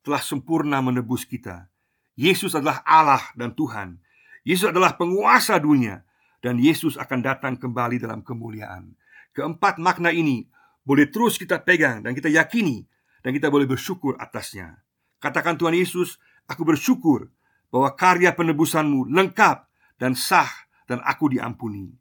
telah 0.00 0.20
sempurna 0.20 0.80
menebus 0.80 1.28
kita. 1.28 1.68
Yesus 2.16 2.56
adalah 2.56 2.80
Allah 2.86 3.20
dan 3.36 3.52
Tuhan. 3.52 4.00
Yesus 4.44 4.72
adalah 4.72 4.96
penguasa 4.96 5.60
dunia 5.60 6.04
dan 6.40 6.60
Yesus 6.60 6.96
akan 7.00 7.20
datang 7.24 7.54
kembali 7.56 8.00
dalam 8.00 8.20
kemuliaan. 8.20 8.96
Keempat 9.36 9.80
makna 9.80 10.12
ini 10.12 10.48
boleh 10.84 11.08
terus 11.08 11.40
kita 11.40 11.60
pegang 11.64 12.04
dan 12.04 12.12
kita 12.12 12.28
yakini 12.28 12.84
dan 13.24 13.32
kita 13.32 13.48
boleh 13.48 13.64
bersyukur 13.64 14.16
atasnya. 14.20 14.84
Katakan 15.20 15.56
Tuhan 15.56 15.72
Yesus, 15.72 16.20
aku 16.44 16.62
bersyukur 16.68 17.32
bahwa 17.72 17.88
karya 17.96 18.36
penebusanmu 18.36 19.08
lengkap 19.08 19.64
dan 19.96 20.12
sah 20.12 20.48
dan 20.84 21.00
aku 21.04 21.32
diampuni. 21.32 21.96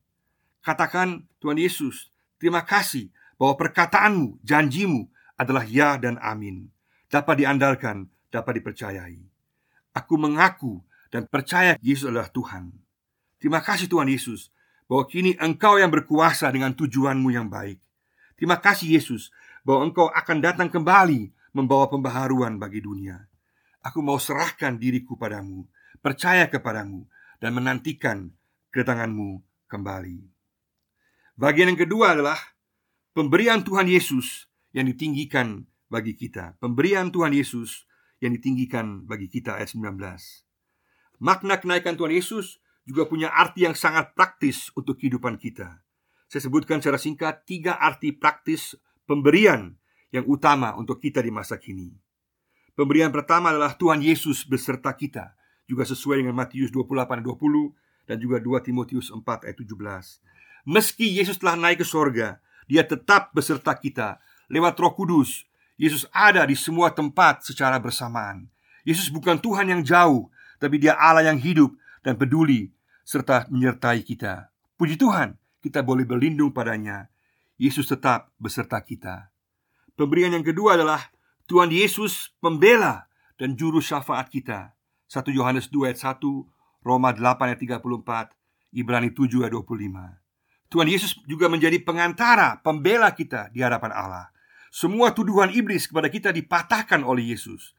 Katakan 0.60 1.24
Tuhan 1.40 1.56
Yesus, 1.60 2.12
terima 2.40 2.68
kasih 2.68 3.08
bahwa 3.40 3.56
perkataanmu, 3.56 4.44
janjimu 4.44 5.08
adalah 5.38 5.66
ya 5.66 5.98
dan 5.98 6.22
amin. 6.22 6.70
Dapat 7.10 7.46
diandalkan, 7.46 8.10
dapat 8.34 8.62
dipercayai. 8.62 9.22
Aku 9.94 10.18
mengaku 10.18 10.82
dan 11.13 11.30
percaya 11.30 11.78
Yesus 11.82 12.10
adalah 12.10 12.30
Tuhan. 12.34 12.74
Terima 13.38 13.62
kasih 13.62 13.86
Tuhan 13.86 14.10
Yesus 14.10 14.50
bahwa 14.90 15.06
kini 15.06 15.38
Engkau 15.38 15.78
yang 15.78 15.94
berkuasa 15.94 16.50
dengan 16.50 16.74
tujuanmu 16.74 17.30
yang 17.30 17.52
baik. 17.52 17.78
Terima 18.34 18.58
kasih 18.58 18.98
Yesus 18.98 19.30
bahwa 19.62 19.90
Engkau 19.90 20.10
akan 20.10 20.38
datang 20.42 20.70
kembali 20.74 21.30
membawa 21.54 21.86
pembaharuan 21.88 22.58
bagi 22.58 22.82
dunia. 22.82 23.30
Aku 23.86 24.02
mau 24.02 24.18
serahkan 24.18 24.80
diriku 24.80 25.13
padamu, 25.20 25.68
percaya 26.02 26.50
kepadamu, 26.50 27.06
dan 27.38 27.52
menantikan 27.54 28.32
kedatanganmu 28.74 29.44
kembali. 29.70 30.24
Bagian 31.36 31.75
yang 31.75 31.82
kedua 31.82 32.16
adalah 32.16 32.40
pemberian 33.12 33.62
Tuhan 33.62 33.86
Yesus 33.86 34.48
yang 34.74 34.89
ditinggikan 34.89 35.70
bagi 35.88 36.18
kita. 36.18 36.58
Pemberian 36.58 37.13
Tuhan 37.13 37.32
Yesus 37.32 37.86
yang 38.20 38.34
ditinggikan 38.34 39.06
bagi 39.06 39.30
kita 39.30 39.62
ayat 39.62 39.72
19. 39.72 40.01
Makna 41.22 41.62
kenaikan 41.62 41.94
Tuhan 41.94 42.12
Yesus 42.12 42.60
juga 42.84 43.08
punya 43.08 43.32
arti 43.32 43.63
yang 43.63 43.77
sangat 43.77 44.12
praktis 44.18 44.74
untuk 44.75 45.00
kehidupan 45.00 45.39
kita. 45.39 45.80
Saya 46.27 46.50
sebutkan 46.50 46.82
secara 46.82 46.98
singkat 46.98 47.46
tiga 47.46 47.77
arti 47.77 48.12
praktis 48.12 48.74
pemberian 49.06 49.77
yang 50.10 50.25
utama 50.25 50.74
untuk 50.74 50.98
kita 51.00 51.22
di 51.22 51.30
masa 51.30 51.62
kini. 51.62 51.94
Pemberian 52.74 53.13
pertama 53.13 53.53
adalah 53.53 53.77
Tuhan 53.77 54.01
Yesus 54.01 54.50
beserta 54.50 54.98
kita, 54.98 55.38
juga 55.70 55.86
sesuai 55.86 56.25
dengan 56.25 56.34
Matius 56.34 56.74
28 56.74 57.22
20 57.22 58.10
dan 58.10 58.18
juga 58.18 58.42
2 58.42 58.65
Timotius 58.65 59.13
4 59.13 59.22
ayat 59.46 59.58
17. 59.62 60.65
Meski 60.65 61.08
Yesus 61.13 61.38
telah 61.38 61.53
naik 61.53 61.84
ke 61.84 61.88
sorga, 61.88 62.42
dia 62.65 62.82
tetap 62.82 63.30
beserta 63.36 63.77
kita 63.77 64.18
lewat 64.52 64.80
Roh 64.80 64.94
Kudus, 64.96 65.46
Yesus 65.78 66.08
ada 66.14 66.46
di 66.46 66.54
semua 66.54 66.94
tempat 66.94 67.44
secara 67.44 67.82
bersamaan. 67.82 68.48
Yesus 68.84 69.10
bukan 69.10 69.40
Tuhan 69.40 69.72
yang 69.72 69.82
jauh, 69.82 70.30
tapi 70.60 70.80
Dia 70.80 70.96
Allah 70.96 71.28
yang 71.28 71.40
hidup 71.40 71.74
dan 72.04 72.20
peduli 72.20 72.72
serta 73.04 73.48
menyertai 73.52 74.04
kita. 74.04 74.52
Puji 74.80 75.00
Tuhan, 75.00 75.40
kita 75.64 75.80
boleh 75.84 76.04
berlindung 76.04 76.52
padanya. 76.52 77.08
Yesus 77.56 77.88
tetap 77.88 78.34
beserta 78.36 78.82
kita. 78.84 79.32
Pemberian 79.94 80.34
yang 80.34 80.44
kedua 80.44 80.76
adalah 80.76 81.14
Tuhan 81.48 81.70
Yesus 81.70 82.34
pembela 82.42 83.08
dan 83.38 83.56
juru 83.56 83.80
syafaat 83.80 84.28
kita. 84.28 84.74
1 85.08 85.30
Yohanes 85.30 85.70
2 85.70 85.86
ayat 85.88 86.00
1, 86.02 86.20
Roma 86.82 87.14
8 87.14 87.54
ayat 87.54 87.60
34, 87.62 88.34
Ibrani 88.74 89.14
7 89.14 89.46
ayat 89.46 89.54
25. 89.54 90.74
Tuhan 90.74 90.88
Yesus 90.90 91.22
juga 91.30 91.46
menjadi 91.54 91.78
pengantara, 91.86 92.58
pembela 92.66 93.14
kita 93.14 93.54
di 93.54 93.62
hadapan 93.62 93.94
Allah. 93.94 94.33
Semua 94.74 95.13
tuduhan 95.13 95.53
iblis 95.53 95.86
kepada 95.86 96.10
kita 96.10 96.34
dipatahkan 96.34 97.06
oleh 97.06 97.38
Yesus. 97.38 97.77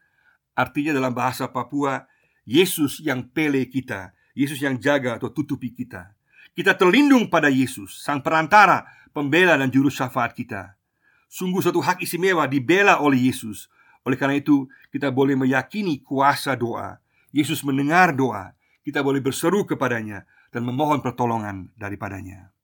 Artinya 0.55 0.95
dalam 0.95 1.11
bahasa 1.11 1.51
Papua, 1.51 2.07
Yesus 2.47 3.03
yang 3.03 3.27
pele 3.35 3.67
kita, 3.67 4.15
Yesus 4.31 4.63
yang 4.63 4.79
jaga 4.79 5.19
atau 5.19 5.27
tutupi 5.27 5.75
kita. 5.75 6.15
Kita 6.55 6.71
terlindung 6.79 7.27
pada 7.27 7.51
Yesus, 7.51 7.99
sang 7.99 8.23
perantara, 8.23 8.87
pembela 9.11 9.59
dan 9.59 9.67
juru 9.67 9.91
syafaat 9.91 10.31
kita. 10.31 10.79
Sungguh 11.27 11.59
satu 11.59 11.83
hak 11.83 11.99
istimewa 11.99 12.47
dibela 12.47 13.03
oleh 13.03 13.27
Yesus. 13.27 13.67
Oleh 14.07 14.15
karena 14.15 14.39
itu, 14.39 14.71
kita 14.87 15.11
boleh 15.11 15.35
meyakini 15.35 15.99
kuasa 15.99 16.55
doa. 16.55 17.03
Yesus 17.35 17.59
mendengar 17.67 18.15
doa. 18.15 18.55
Kita 18.87 19.03
boleh 19.03 19.19
berseru 19.19 19.67
kepadanya 19.67 20.23
dan 20.47 20.63
memohon 20.63 21.03
pertolongan 21.03 21.75
daripadanya. 21.75 22.55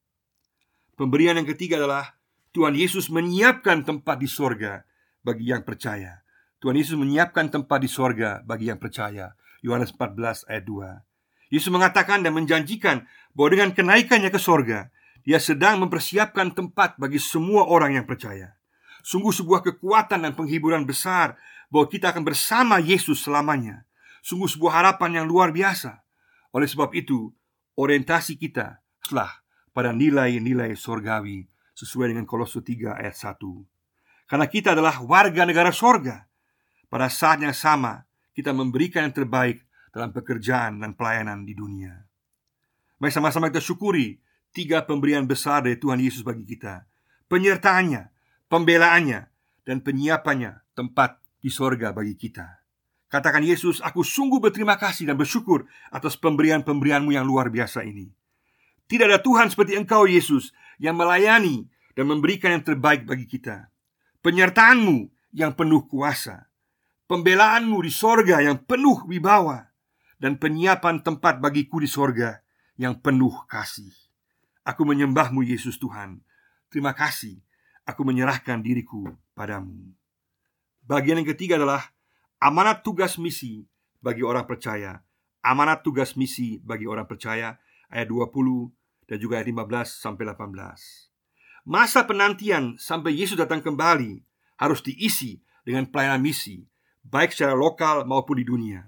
Pemberian 0.95 1.35
yang 1.35 1.49
ketiga 1.51 1.75
adalah 1.83 2.20
Tuhan 2.51 2.75
Yesus 2.75 3.07
menyiapkan 3.07 3.87
tempat 3.87 4.19
di 4.19 4.27
sorga 4.27 4.83
bagi 5.23 5.47
yang 5.47 5.63
percaya. 5.63 6.19
Tuhan 6.59 6.75
Yesus 6.75 6.99
menyiapkan 6.99 7.47
tempat 7.47 7.79
di 7.79 7.87
sorga 7.87 8.43
bagi 8.43 8.67
yang 8.67 8.75
percaya. 8.75 9.39
Yohanes 9.63 9.95
14 9.95 10.51
ayat 10.51 10.63
2. 10.67 11.55
Yesus 11.55 11.71
mengatakan 11.71 12.19
dan 12.19 12.35
menjanjikan 12.35 13.07
bahwa 13.31 13.49
dengan 13.55 13.71
kenaikannya 13.71 14.27
ke 14.27 14.35
sorga, 14.35 14.91
dia 15.23 15.39
sedang 15.39 15.79
mempersiapkan 15.79 16.51
tempat 16.51 16.99
bagi 16.99 17.23
semua 17.23 17.71
orang 17.71 17.95
yang 17.95 18.03
percaya. 18.03 18.59
Sungguh 18.99 19.31
sebuah 19.31 19.63
kekuatan 19.71 20.27
dan 20.27 20.35
penghiburan 20.35 20.83
besar 20.83 21.39
bahwa 21.71 21.87
kita 21.87 22.11
akan 22.11 22.27
bersama 22.27 22.83
Yesus 22.83 23.23
selamanya. 23.23 23.87
Sungguh 24.27 24.51
sebuah 24.51 24.83
harapan 24.83 25.23
yang 25.23 25.25
luar 25.25 25.55
biasa. 25.55 26.03
Oleh 26.51 26.67
sebab 26.67 26.91
itu, 26.99 27.31
orientasi 27.79 28.35
kita 28.35 28.83
telah 29.07 29.39
pada 29.71 29.95
nilai-nilai 29.95 30.75
sorgawi 30.75 31.50
sesuai 31.81 32.13
dengan 32.13 32.29
Kolose 32.29 32.61
3 32.61 33.01
ayat 33.01 33.17
1. 33.17 33.41
Karena 34.29 34.45
kita 34.45 34.77
adalah 34.77 35.01
warga 35.01 35.41
negara 35.49 35.73
sorga. 35.73 36.29
Pada 36.85 37.09
saat 37.09 37.41
yang 37.41 37.57
sama, 37.57 38.05
kita 38.37 38.53
memberikan 38.53 39.09
yang 39.09 39.15
terbaik 39.17 39.65
dalam 39.89 40.13
pekerjaan 40.13 40.77
dan 40.77 40.93
pelayanan 40.93 41.41
di 41.43 41.57
dunia. 41.57 42.05
Mari 43.01 43.09
sama-sama 43.09 43.49
kita 43.49 43.59
syukuri 43.59 44.21
tiga 44.53 44.85
pemberian 44.85 45.25
besar 45.25 45.65
dari 45.65 45.75
Tuhan 45.81 45.97
Yesus 45.97 46.21
bagi 46.21 46.45
kita. 46.45 46.85
Penyertaannya, 47.25 48.13
pembelaannya, 48.45 49.19
dan 49.65 49.81
penyiapannya 49.81 50.61
tempat 50.77 51.17
di 51.41 51.49
sorga 51.49 51.89
bagi 51.91 52.13
kita. 52.13 52.61
Katakan 53.11 53.43
Yesus, 53.43 53.83
aku 53.83 54.05
sungguh 54.05 54.39
berterima 54.39 54.79
kasih 54.79 55.11
dan 55.11 55.19
bersyukur 55.19 55.67
atas 55.91 56.15
pemberian-pemberianmu 56.15 57.11
yang 57.11 57.27
luar 57.27 57.51
biasa 57.51 57.83
ini. 57.83 58.07
Tidak 58.87 59.07
ada 59.07 59.19
Tuhan 59.19 59.51
seperti 59.51 59.75
Engkau, 59.75 60.07
Yesus, 60.07 60.55
yang 60.81 60.97
melayani 60.97 61.69
dan 61.93 62.09
memberikan 62.09 62.57
yang 62.57 62.65
terbaik 62.65 63.05
bagi 63.05 63.29
kita. 63.29 63.69
Penyertaanmu 64.25 65.13
yang 65.37 65.53
penuh 65.53 65.85
kuasa, 65.85 66.49
pembelaanmu 67.05 67.77
di 67.85 67.93
sorga 67.93 68.41
yang 68.41 68.57
penuh 68.65 69.05
wibawa, 69.05 69.69
dan 70.17 70.37
penyiapan 70.41 71.01
tempat 71.01 71.37
bagiku 71.37 71.77
di 71.81 71.89
sorga 71.89 72.41
yang 72.77 72.97
penuh 72.97 73.33
kasih. 73.45 73.93
Aku 74.61 74.85
menyembahmu, 74.85 75.41
Yesus 75.41 75.81
Tuhan. 75.81 76.21
Terima 76.69 76.93
kasih. 76.93 77.41
Aku 77.85 78.05
menyerahkan 78.05 78.61
diriku 78.61 79.09
padamu. 79.33 79.89
Bagian 80.85 81.17
yang 81.21 81.29
ketiga 81.33 81.57
adalah 81.57 81.93
Amanat 82.41 82.81
tugas 82.81 83.21
misi 83.21 83.69
bagi 84.01 84.25
orang 84.25 84.49
percaya 84.49 84.97
Amanat 85.45 85.85
tugas 85.85 86.17
misi 86.17 86.57
bagi 86.57 86.89
orang 86.89 87.05
percaya 87.05 87.61
Ayat 87.85 88.09
20 88.09 88.80
dan 89.11 89.19
juga 89.19 89.43
ayat 89.43 89.51
15 89.51 89.67
sampai 89.91 90.23
18 90.23 91.67
Masa 91.67 92.07
penantian 92.07 92.79
sampai 92.79 93.11
Yesus 93.11 93.35
datang 93.35 93.59
kembali 93.59 94.23
Harus 94.55 94.79
diisi 94.79 95.43
dengan 95.67 95.83
pelayanan 95.91 96.23
misi 96.23 96.63
Baik 97.03 97.35
secara 97.35 97.51
lokal 97.51 98.07
maupun 98.07 98.39
di 98.39 98.47
dunia 98.47 98.87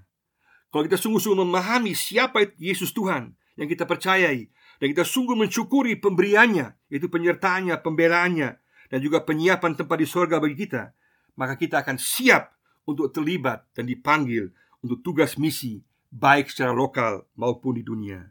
Kalau 0.71 0.87
kita 0.87 0.95
sungguh-sungguh 0.95 1.43
memahami 1.43 1.91
siapa 1.91 2.55
Yesus 2.55 2.95
Tuhan 2.95 3.35
Yang 3.59 3.75
kita 3.75 3.83
percayai 3.83 4.47
Dan 4.79 4.95
kita 4.95 5.03
sungguh 5.03 5.35
mensyukuri 5.35 5.99
pemberiannya 5.99 6.71
Yaitu 6.87 7.11
penyertaannya, 7.11 7.75
pembelaannya 7.83 8.49
Dan 8.87 9.03
juga 9.03 9.27
penyiapan 9.27 9.75
tempat 9.75 9.99
di 9.99 10.07
sorga 10.07 10.39
bagi 10.39 10.55
kita 10.55 10.95
Maka 11.35 11.59
kita 11.59 11.83
akan 11.83 11.99
siap 11.99 12.55
untuk 12.87 13.11
terlibat 13.15 13.63
dan 13.71 13.87
dipanggil 13.87 14.51
untuk 14.83 14.99
tugas 15.03 15.39
misi 15.39 15.79
baik 16.11 16.51
secara 16.51 16.75
lokal 16.75 17.25
maupun 17.33 17.79
di 17.79 17.83
dunia. 17.83 18.27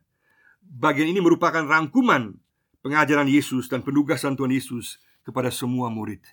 Bagian 0.73 1.13
ini 1.13 1.21
merupakan 1.21 1.61
rangkuman 1.61 2.33
pengajaran 2.81 3.29
Yesus 3.29 3.69
dan 3.69 3.85
penugasan 3.85 4.41
Tuhan 4.41 4.57
Yesus 4.57 4.97
kepada 5.21 5.53
semua 5.53 5.93
murid. 5.93 6.25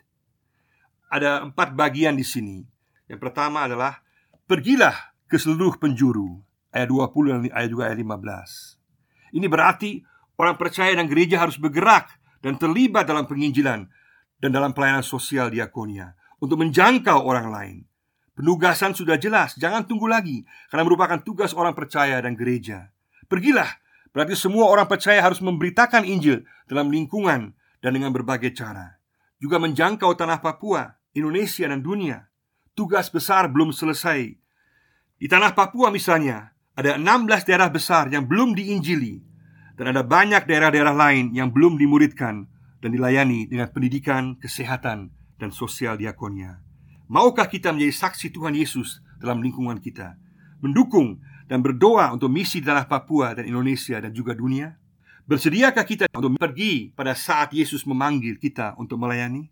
Ada 1.12 1.43
empat 1.43 1.75
bagian 1.75 2.15
di 2.15 2.24
sini. 2.24 2.63
Yang 3.12 3.19
pertama 3.19 3.67
adalah 3.67 4.00
pergilah 4.48 4.96
ke 5.27 5.36
seluruh 5.36 5.75
penjuru 5.75 6.39
ayat 6.72 6.88
20 6.88 7.27
dan 7.27 7.39
ayat 7.51 7.69
juga 7.69 7.91
ayat 7.91 8.00
15. 8.00 9.36
Ini 9.36 9.48
berarti 9.51 10.00
orang 10.39 10.55
percaya 10.55 10.96
dan 10.96 11.12
gereja 11.12 11.43
harus 11.43 11.60
bergerak 11.60 12.08
dan 12.39 12.55
terlibat 12.55 13.12
dalam 13.12 13.27
penginjilan 13.27 13.91
dan 14.39 14.50
dalam 14.55 14.72
pelayanan 14.72 15.03
sosial 15.03 15.51
diakonia 15.51 16.15
untuk 16.39 16.63
menjangkau 16.63 17.27
orang 17.27 17.51
lain. 17.51 17.77
Penugasan 18.39 18.96
sudah 18.96 19.19
jelas, 19.19 19.60
jangan 19.60 19.84
tunggu 19.84 20.08
lagi 20.08 20.48
Karena 20.72 20.88
merupakan 20.88 21.19
tugas 21.19 21.51
orang 21.51 21.75
percaya 21.75 22.24
dan 22.24 22.39
gereja 22.39 22.88
Pergilah, 23.27 23.67
berarti 24.12 24.36
semua 24.38 24.70
orang 24.70 24.89
percaya 24.89 25.22
harus 25.22 25.42
memberitakan 25.42 26.06
Injil 26.06 26.46
Dalam 26.70 26.94
lingkungan 26.94 27.54
dan 27.82 27.92
dengan 27.96 28.13
berbagai 28.13 28.54
cara. 28.54 29.00
Juga 29.39 29.58
menjangkau 29.58 30.13
tanah 30.20 30.44
Papua, 30.44 31.00
Indonesia 31.16 31.66
dan 31.66 31.80
dunia. 31.80 32.28
Tugas 32.75 33.10
besar 33.10 33.48
belum 33.50 33.72
selesai. 33.72 34.36
Di 35.20 35.28
tanah 35.28 35.56
Papua 35.56 35.92
misalnya 35.92 36.54
Ada 36.80 36.96
16 36.96 37.48
daerah 37.48 37.68
besar 37.68 38.08
yang 38.08 38.24
belum 38.24 38.56
diinjili. 38.56 39.20
Dan 39.75 39.96
ada 39.96 40.04
banyak 40.04 40.44
daerah-daerah 40.44 40.92
lain 40.92 41.32
yang 41.32 41.56
belum 41.56 41.80
dimuridkan 41.80 42.51
Dan 42.84 42.92
dilayani 42.92 43.48
dengan 43.48 43.72
pendidikan, 43.72 44.36
kesehatan, 44.36 45.16
dan 45.39 45.50
sosial 45.56 45.96
diakonia 45.96 46.60
Maukah 47.10 47.50
kita 47.50 47.74
menjadi 47.74 47.96
saksi 47.96 48.30
Tuhan 48.30 48.54
Yesus 48.54 49.01
dalam 49.18 49.42
lingkungan 49.42 49.82
kita? 49.82 50.13
Mendukung 50.62 51.18
dan 51.50 51.65
berdoa 51.65 52.13
untuk 52.13 52.29
misi 52.29 52.62
di 52.62 52.70
tanah 52.70 52.86
Papua 52.86 53.34
dan 53.34 53.50
Indonesia 53.50 53.98
dan 53.98 54.13
juga 54.13 54.38
dunia? 54.38 54.77
Bersediakah 55.25 55.82
kita 55.82 56.06
untuk 56.13 56.38
pergi 56.38 56.94
pada 56.94 57.18
saat 57.18 57.50
Yesus 57.54 57.89
memanggil 57.89 58.38
kita 58.38 58.78
untuk 58.78 59.02
melayani? 59.02 59.50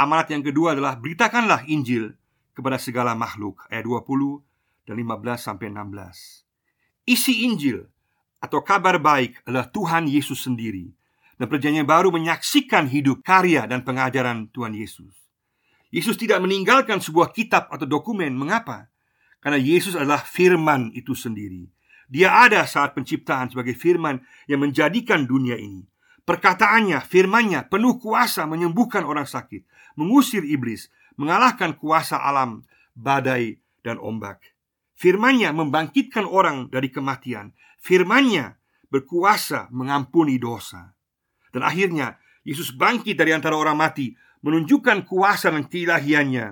Amanat 0.00 0.32
yang 0.32 0.40
kedua 0.40 0.72
adalah 0.72 0.96
beritakanlah 0.96 1.68
Injil 1.68 2.16
kepada 2.56 2.80
segala 2.80 3.12
makhluk 3.12 3.60
ayat 3.68 3.84
20 3.84 4.88
dan 4.88 4.96
15 4.96 5.36
sampai 5.36 5.66
16. 5.70 7.04
Isi 7.04 7.44
Injil 7.44 7.84
atau 8.40 8.64
kabar 8.64 8.96
baik 8.96 9.44
adalah 9.44 9.68
Tuhan 9.68 10.08
Yesus 10.08 10.44
sendiri 10.44 10.88
dan 11.36 11.46
perjanjian 11.48 11.84
baru 11.84 12.08
menyaksikan 12.12 12.88
hidup 12.88 13.20
karya 13.20 13.68
dan 13.68 13.84
pengajaran 13.84 14.48
Tuhan 14.52 14.72
Yesus. 14.72 15.12
Yesus 15.94 16.18
tidak 16.18 16.42
meninggalkan 16.42 16.98
sebuah 16.98 17.30
kitab 17.30 17.70
atau 17.70 17.86
dokumen. 17.86 18.34
Mengapa? 18.34 18.90
Karena 19.44 19.60
Yesus 19.60 19.92
adalah 19.92 20.24
firman 20.24 20.88
itu 20.96 21.12
sendiri. 21.12 21.68
Dia 22.08 22.48
ada 22.48 22.64
saat 22.64 22.96
penciptaan 22.96 23.52
sebagai 23.52 23.76
firman 23.76 24.24
yang 24.48 24.64
menjadikan 24.64 25.28
dunia 25.28 25.60
ini. 25.60 25.84
Perkataannya, 26.24 27.04
firmannya 27.04 27.68
penuh 27.68 28.00
kuasa 28.00 28.48
menyembuhkan 28.48 29.04
orang 29.04 29.28
sakit, 29.28 29.68
mengusir 30.00 30.40
iblis, 30.48 30.88
mengalahkan 31.20 31.76
kuasa 31.76 32.16
alam, 32.16 32.64
badai, 32.96 33.60
dan 33.84 34.00
ombak. 34.00 34.40
Firmannya 34.96 35.52
membangkitkan 35.52 36.24
orang 36.24 36.72
dari 36.72 36.88
kematian. 36.88 37.52
Firmannya 37.84 38.56
berkuasa 38.88 39.68
mengampuni 39.68 40.40
dosa. 40.40 40.96
Dan 41.52 41.60
akhirnya 41.60 42.16
Yesus 42.40 42.72
bangkit 42.72 43.20
dari 43.20 43.36
antara 43.36 43.60
orang 43.60 43.76
mati 43.76 44.16
menunjukkan 44.40 45.04
kuasa 45.04 45.52
dan 45.52 45.68
keilahiannya 45.68 46.46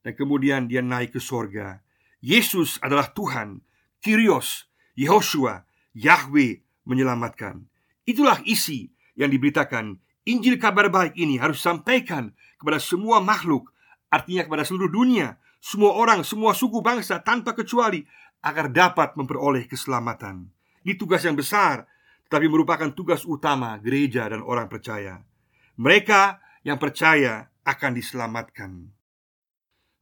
dan 0.00 0.12
kemudian 0.16 0.64
dia 0.70 0.80
naik 0.80 1.16
ke 1.16 1.20
sorga. 1.20 1.84
Yesus 2.18 2.82
adalah 2.82 3.14
Tuhan, 3.14 3.62
Kyrios, 4.02 4.66
Yehoshua, 4.98 5.62
Yahweh 5.94 6.62
menyelamatkan. 6.86 7.62
Itulah 8.08 8.42
isi 8.42 8.90
yang 9.14 9.30
diberitakan. 9.30 9.98
Injil 10.28 10.60
kabar 10.60 10.92
baik 10.92 11.16
ini 11.16 11.40
harus 11.40 11.62
sampaikan 11.62 12.34
kepada 12.60 12.82
semua 12.82 13.22
makhluk, 13.22 13.72
artinya 14.12 14.44
kepada 14.44 14.64
seluruh 14.66 14.90
dunia, 14.90 15.40
semua 15.58 15.96
orang, 15.96 16.20
semua 16.26 16.52
suku 16.52 16.82
bangsa 16.84 17.22
tanpa 17.22 17.54
kecuali 17.56 18.04
agar 18.42 18.70
dapat 18.70 19.14
memperoleh 19.18 19.66
keselamatan. 19.66 20.46
Ini 20.84 20.94
tugas 20.94 21.24
yang 21.26 21.34
besar, 21.34 21.86
tetapi 22.28 22.46
merupakan 22.46 22.92
tugas 22.92 23.24
utama 23.24 23.78
gereja 23.80 24.28
dan 24.28 24.44
orang 24.44 24.68
percaya. 24.68 25.22
Mereka 25.78 26.42
yang 26.66 26.76
percaya 26.76 27.48
akan 27.64 27.92
diselamatkan. 27.94 28.97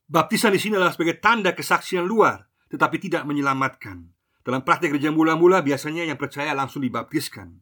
Baptisan 0.06 0.54
di 0.54 0.60
sini 0.62 0.78
adalah 0.78 0.94
sebagai 0.94 1.18
tanda 1.18 1.50
kesaksian 1.50 2.06
luar, 2.06 2.46
tetapi 2.70 3.02
tidak 3.02 3.26
menyelamatkan. 3.26 4.06
Dalam 4.46 4.62
praktek 4.62 4.94
gereja 4.94 5.10
mula-mula 5.10 5.58
biasanya 5.66 6.06
yang 6.06 6.14
percaya 6.14 6.54
langsung 6.54 6.86
dibaptiskan. 6.86 7.58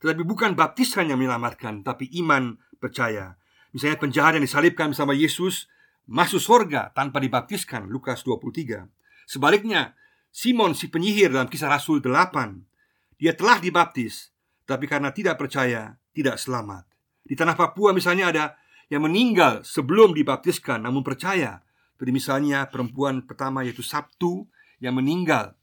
Tetapi 0.00 0.24
bukan 0.24 0.56
baptisan 0.56 1.12
yang 1.12 1.20
menyelamatkan, 1.20 1.84
tapi 1.84 2.08
iman 2.24 2.56
percaya. 2.80 3.36
Misalnya 3.76 4.00
penjahat 4.00 4.40
yang 4.40 4.44
disalibkan 4.48 4.96
bersama 4.96 5.12
Yesus 5.12 5.68
masuk 6.08 6.40
surga 6.40 6.96
tanpa 6.96 7.20
dibaptiskan, 7.20 7.84
Lukas 7.92 8.24
23. 8.24 8.88
Sebaliknya, 9.28 9.92
Simon 10.32 10.72
si 10.72 10.88
penyihir 10.88 11.36
dalam 11.36 11.52
kisah 11.52 11.68
Rasul 11.68 12.00
8, 12.00 13.20
dia 13.20 13.36
telah 13.36 13.60
dibaptis, 13.60 14.32
tapi 14.64 14.88
karena 14.88 15.12
tidak 15.12 15.36
percaya, 15.36 16.00
tidak 16.16 16.40
selamat. 16.40 16.88
Di 17.24 17.36
tanah 17.36 17.56
Papua 17.56 17.92
misalnya 17.92 18.32
ada 18.32 18.44
yang 18.88 19.04
meninggal 19.04 19.64
sebelum 19.64 20.12
dibaptiskan 20.12 20.80
namun 20.80 21.04
percaya. 21.04 21.64
Jadi 22.00 22.10
misalnya 22.10 22.66
perempuan 22.68 23.22
pertama 23.24 23.62
yaitu 23.62 23.82
Sabtu 23.82 24.44
yang 24.82 24.98
meninggal 24.98 25.54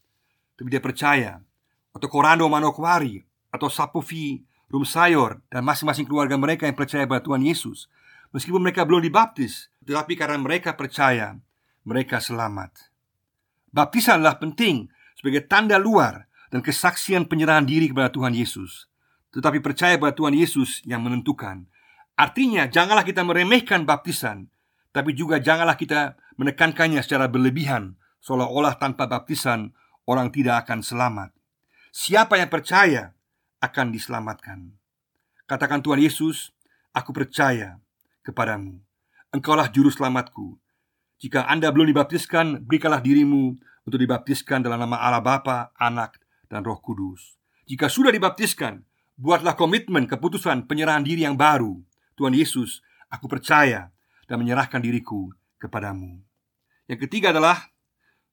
tapi 0.58 0.68
dia 0.72 0.82
percaya. 0.82 1.42
Atau 1.92 2.08
Korando 2.08 2.48
Manokwari 2.48 3.20
atau 3.52 3.68
Sapufi 3.68 4.40
Rumsayor 4.72 5.44
dan 5.52 5.68
masing-masing 5.68 6.08
keluarga 6.08 6.40
mereka 6.40 6.64
yang 6.64 6.78
percaya 6.78 7.04
pada 7.04 7.20
Tuhan 7.20 7.44
Yesus. 7.44 7.92
Meskipun 8.32 8.64
mereka 8.64 8.88
belum 8.88 9.04
dibaptis, 9.04 9.68
tetapi 9.84 10.16
karena 10.16 10.40
mereka 10.40 10.72
percaya, 10.72 11.36
mereka 11.84 12.24
selamat. 12.24 12.88
Baptisan 13.76 14.24
adalah 14.24 14.40
penting 14.40 14.88
sebagai 15.20 15.44
tanda 15.44 15.76
luar 15.76 16.32
dan 16.48 16.64
kesaksian 16.64 17.28
penyerahan 17.28 17.68
diri 17.68 17.92
kepada 17.92 18.08
Tuhan 18.08 18.32
Yesus 18.32 18.88
tetapi 19.32 19.64
percaya 19.64 19.96
bahwa 19.96 20.14
Tuhan 20.14 20.36
Yesus 20.36 20.84
yang 20.84 21.02
menentukan. 21.08 21.64
Artinya, 22.20 22.68
janganlah 22.68 23.08
kita 23.08 23.24
meremehkan 23.24 23.88
baptisan, 23.88 24.52
tapi 24.92 25.16
juga 25.16 25.40
janganlah 25.40 25.76
kita 25.80 26.20
menekankannya 26.36 27.02
secara 27.04 27.32
berlebihan, 27.32 27.96
seolah-olah 28.24 28.78
tanpa 28.80 29.08
baptisan 29.08 29.76
orang 30.08 30.32
tidak 30.32 30.68
akan 30.68 30.84
selamat. 30.84 31.32
Siapa 31.92 32.40
yang 32.40 32.48
percaya 32.48 33.16
akan 33.60 33.92
diselamatkan. 33.92 34.72
Katakan 35.48 35.84
Tuhan 35.84 36.00
Yesus, 36.00 36.56
aku 36.96 37.12
percaya 37.12 37.80
kepadamu. 38.24 38.80
Engkaulah 39.32 39.68
juru 39.72 39.92
selamatku. 39.92 40.56
Jika 41.20 41.46
Anda 41.48 41.70
belum 41.70 41.92
dibaptiskan, 41.92 42.64
berikanlah 42.64 43.04
dirimu 43.04 43.60
untuk 43.84 44.00
dibaptiskan 44.00 44.64
dalam 44.64 44.80
nama 44.80 44.98
Allah 45.00 45.24
Bapa, 45.24 45.76
Anak, 45.78 46.18
dan 46.48 46.64
Roh 46.64 46.80
Kudus. 46.80 47.36
Jika 47.68 47.88
sudah 47.88 48.10
dibaptiskan, 48.10 48.84
Buatlah 49.22 49.54
komitmen 49.54 50.10
keputusan 50.10 50.66
penyerahan 50.66 51.06
diri 51.06 51.22
yang 51.22 51.38
baru 51.38 51.78
Tuhan 52.18 52.34
Yesus, 52.34 52.82
aku 53.06 53.30
percaya 53.30 53.94
dan 54.32 54.40
menyerahkan 54.40 54.80
diriku 54.80 55.36
kepadamu 55.60 56.24
Yang 56.88 57.04
ketiga 57.04 57.36
adalah 57.36 57.68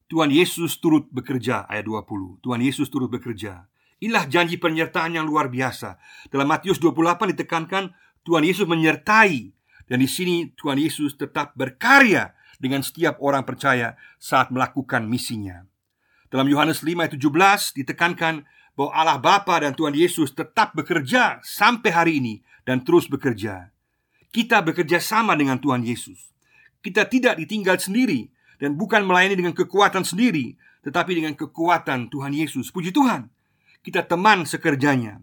Tuhan 0.07 0.31
Yesus 0.31 0.79
turut 0.79 1.11
bekerja 1.11 1.67
ayat 1.67 1.85
20. 1.85 2.39
Tuhan 2.41 2.59
Yesus 2.63 2.87
turut 2.89 3.11
bekerja. 3.11 3.69
Inilah 3.99 4.25
janji 4.25 4.57
penyertaan 4.57 5.13
yang 5.13 5.27
luar 5.27 5.51
biasa. 5.51 5.99
Dalam 6.31 6.47
Matius 6.47 6.81
28 6.81 7.35
ditekankan 7.35 7.93
Tuhan 8.23 8.43
Yesus 8.47 8.65
menyertai 8.65 9.51
dan 9.85 10.01
di 10.01 10.09
sini 10.09 10.49
Tuhan 10.55 10.81
Yesus 10.81 11.13
tetap 11.19 11.53
berkarya 11.53 12.33
dengan 12.57 12.81
setiap 12.81 13.21
orang 13.21 13.45
percaya 13.45 13.99
saat 14.17 14.49
melakukan 14.49 15.05
misinya. 15.05 15.67
Dalam 16.33 16.49
Yohanes 16.49 16.81
5 16.81 17.05
ayat 17.05 17.13
17 17.13 17.77
ditekankan 17.85 18.49
bahwa 18.73 18.91
Allah 18.95 19.19
Bapa 19.21 19.61
dan 19.61 19.77
Tuhan 19.77 19.93
Yesus 19.93 20.33
tetap 20.33 20.73
bekerja 20.73 21.37
sampai 21.45 21.91
hari 21.93 22.13
ini 22.17 22.41
dan 22.65 22.81
terus 22.81 23.05
bekerja. 23.05 23.69
Kita 24.29 24.61
bekerja 24.61 25.01
sama 25.01 25.33
dengan 25.33 25.57
Tuhan 25.57 25.81
Yesus. 25.81 26.29
Kita 26.79 27.09
tidak 27.09 27.41
ditinggal 27.41 27.81
sendiri 27.81 28.29
dan 28.61 28.77
bukan 28.77 29.03
melayani 29.03 29.35
dengan 29.39 29.57
kekuatan 29.57 30.05
sendiri, 30.05 30.53
tetapi 30.85 31.17
dengan 31.17 31.33
kekuatan 31.33 32.13
Tuhan 32.13 32.31
Yesus. 32.37 32.69
Puji 32.69 32.93
Tuhan, 32.93 33.27
kita 33.81 34.05
teman 34.05 34.45
sekerjanya. 34.45 35.19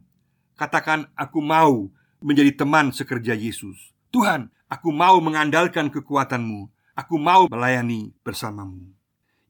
Katakan, 0.58 1.06
"Aku 1.14 1.38
mau 1.38 1.88
menjadi 2.18 2.52
teman 2.52 2.90
sekerja 2.90 3.36
Yesus." 3.36 3.94
Tuhan, 4.10 4.50
aku 4.66 4.90
mau 4.90 5.20
mengandalkan 5.22 5.92
kekuatanmu. 5.92 6.72
Aku 6.96 7.20
mau 7.20 7.44
melayani 7.46 8.16
bersamamu. 8.24 8.88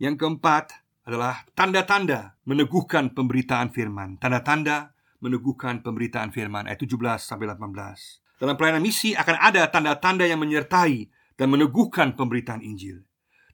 Yang 0.02 0.18
keempat, 0.18 0.86
adalah 1.06 1.46
tanda-tanda 1.54 2.34
meneguhkan 2.42 3.14
pemberitaan 3.14 3.70
firman. 3.70 4.18
Tanda-tanda 4.18 4.90
meneguhkan 5.22 5.80
pemberitaan 5.80 6.34
firman 6.34 6.66
ayat 6.66 6.82
17 6.82 7.22
sampai 7.22 7.46
18. 7.46 8.25
Dalam 8.36 8.54
pelayanan 8.60 8.84
misi 8.84 9.16
akan 9.16 9.36
ada 9.40 9.64
tanda-tanda 9.72 10.28
yang 10.28 10.40
menyertai 10.40 11.08
dan 11.40 11.48
meneguhkan 11.48 12.12
pemberitaan 12.12 12.60
Injil. 12.60 13.00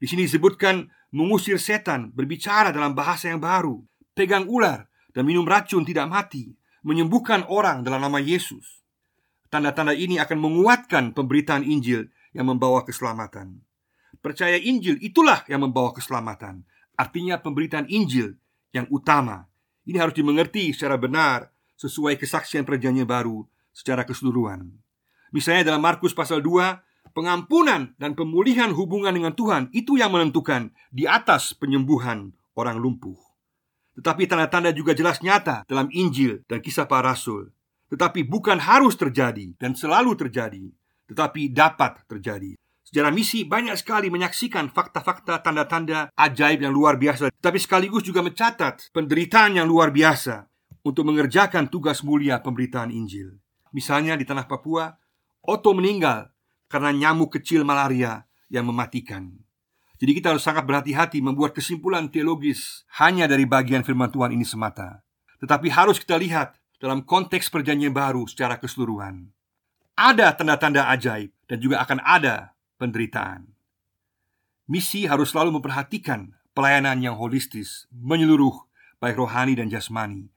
Di 0.03 0.11
sini 0.11 0.27
disebutkan 0.27 0.91
mengusir 1.15 1.63
setan, 1.63 2.11
berbicara 2.11 2.75
dalam 2.75 2.91
bahasa 2.99 3.31
yang 3.31 3.39
baru, 3.39 3.79
pegang 4.19 4.51
ular 4.51 4.91
dan 5.15 5.23
minum 5.23 5.47
racun 5.47 5.87
tidak 5.87 6.11
mati, 6.11 6.51
menyembuhkan 6.83 7.47
orang 7.47 7.87
dalam 7.87 8.03
nama 8.03 8.19
Yesus. 8.19 8.83
Tanda-tanda 9.47 9.95
ini 9.95 10.19
akan 10.19 10.39
menguatkan 10.43 11.15
pemberitaan 11.15 11.63
Injil 11.63 12.11
yang 12.35 12.51
membawa 12.51 12.83
keselamatan. 12.83 13.63
Percaya 14.19 14.59
Injil 14.59 14.99
itulah 14.99 15.47
yang 15.47 15.63
membawa 15.63 15.95
keselamatan. 15.95 16.67
Artinya 16.99 17.39
pemberitaan 17.39 17.89
Injil 17.89 18.37
yang 18.73 18.89
utama 18.93 19.49
Ini 19.89 19.97
harus 20.01 20.17
dimengerti 20.17 20.73
secara 20.77 21.01
benar 21.01 21.53
Sesuai 21.81 22.21
kesaksian 22.21 22.63
perjanjian 22.63 23.09
baru 23.09 23.43
secara 23.73 24.05
keseluruhan. 24.05 24.71
Misalnya 25.33 25.73
dalam 25.73 25.81
Markus 25.81 26.13
pasal 26.13 26.45
2 26.45 26.93
Pengampunan 27.13 27.93
dan 28.01 28.17
pemulihan 28.17 28.73
hubungan 28.73 29.13
dengan 29.13 29.37
Tuhan 29.37 29.69
Itu 29.77 30.01
yang 30.01 30.17
menentukan 30.17 30.73
di 30.89 31.05
atas 31.05 31.53
penyembuhan 31.53 32.33
orang 32.57 32.81
lumpuh. 32.81 33.17
Tetapi 34.01 34.25
tanda-tanda 34.25 34.73
juga 34.73 34.97
jelas 34.97 35.21
nyata 35.21 35.69
dalam 35.69 35.93
Injil 35.93 36.41
dan 36.49 36.65
kisah 36.65 36.89
para 36.89 37.13
rasul. 37.13 37.53
Tetapi 37.93 38.25
bukan 38.25 38.57
harus 38.57 38.97
terjadi 38.97 39.53
dan 39.61 39.77
selalu 39.77 40.17
terjadi 40.17 40.73
Tetapi 41.13 41.53
dapat 41.53 42.01
terjadi. 42.09 42.57
Sejarah 42.81 43.13
misi 43.13 43.45
banyak 43.45 43.77
sekali 43.77 44.09
menyaksikan 44.09 44.73
fakta-fakta 44.73 45.45
tanda-tanda 45.45 46.09
ajaib 46.17 46.65
yang 46.65 46.73
luar 46.73 46.97
biasa 46.97 47.29
Tapi 47.41 47.61
sekaligus 47.61 48.05
juga 48.09 48.25
mencatat 48.25 48.93
penderitaan 48.97 49.61
yang 49.61 49.69
luar 49.69 49.93
biasa 49.93 50.49
Untuk 50.81 51.05
mengerjakan 51.09 51.69
tugas 51.69 52.01
mulia 52.01 52.41
pemberitaan 52.41 52.89
Injil 52.89 53.42
Misalnya 53.73 54.15
di 54.15 54.25
tanah 54.29 54.47
Papua 54.47 54.93
Otto 55.43 55.75
meninggal 55.75 56.31
karena 56.71 56.95
nyamuk 56.95 57.35
kecil 57.41 57.67
malaria 57.67 58.25
yang 58.53 58.69
mematikan 58.69 59.33
Jadi 59.99 60.23
kita 60.23 60.37
harus 60.37 60.45
sangat 60.45 60.69
berhati-hati 60.69 61.25
membuat 61.25 61.57
kesimpulan 61.57 62.13
teologis 62.13 62.87
Hanya 63.01 63.27
dari 63.27 63.49
bagian 63.49 63.83
firman 63.83 64.13
Tuhan 64.13 64.33
ini 64.33 64.45
semata 64.45 65.03
Tetapi 65.41 65.73
harus 65.73 65.99
kita 65.99 66.21
lihat 66.21 66.57
dalam 66.79 67.03
konteks 67.03 67.51
perjanjian 67.51 67.97
baru 67.97 68.29
secara 68.29 68.61
keseluruhan 68.61 69.33
Ada 69.97 70.37
tanda-tanda 70.37 70.87
ajaib 70.93 71.33
dan 71.53 71.61
juga 71.61 71.85
akan 71.85 72.01
ada 72.01 72.57
penderitaan. 72.81 73.45
Misi 74.67 75.05
harus 75.05 75.31
selalu 75.31 75.61
memperhatikan 75.61 76.35
pelayanan 76.57 76.99
yang 76.99 77.15
holistis, 77.15 77.87
menyeluruh, 77.95 78.57
baik 78.99 79.21
rohani 79.21 79.55
dan 79.55 79.71
jasmani. 79.71 80.33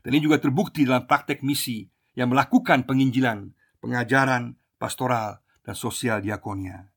Dan 0.00 0.16
ini 0.16 0.24
juga 0.24 0.40
terbukti 0.40 0.88
dalam 0.88 1.04
praktek 1.10 1.44
misi 1.44 1.90
yang 2.14 2.32
melakukan 2.32 2.86
penginjilan, 2.86 3.54
pengajaran, 3.78 4.58
pastoral, 4.80 5.42
dan 5.62 5.74
sosial 5.76 6.24
diakonia. 6.24 6.90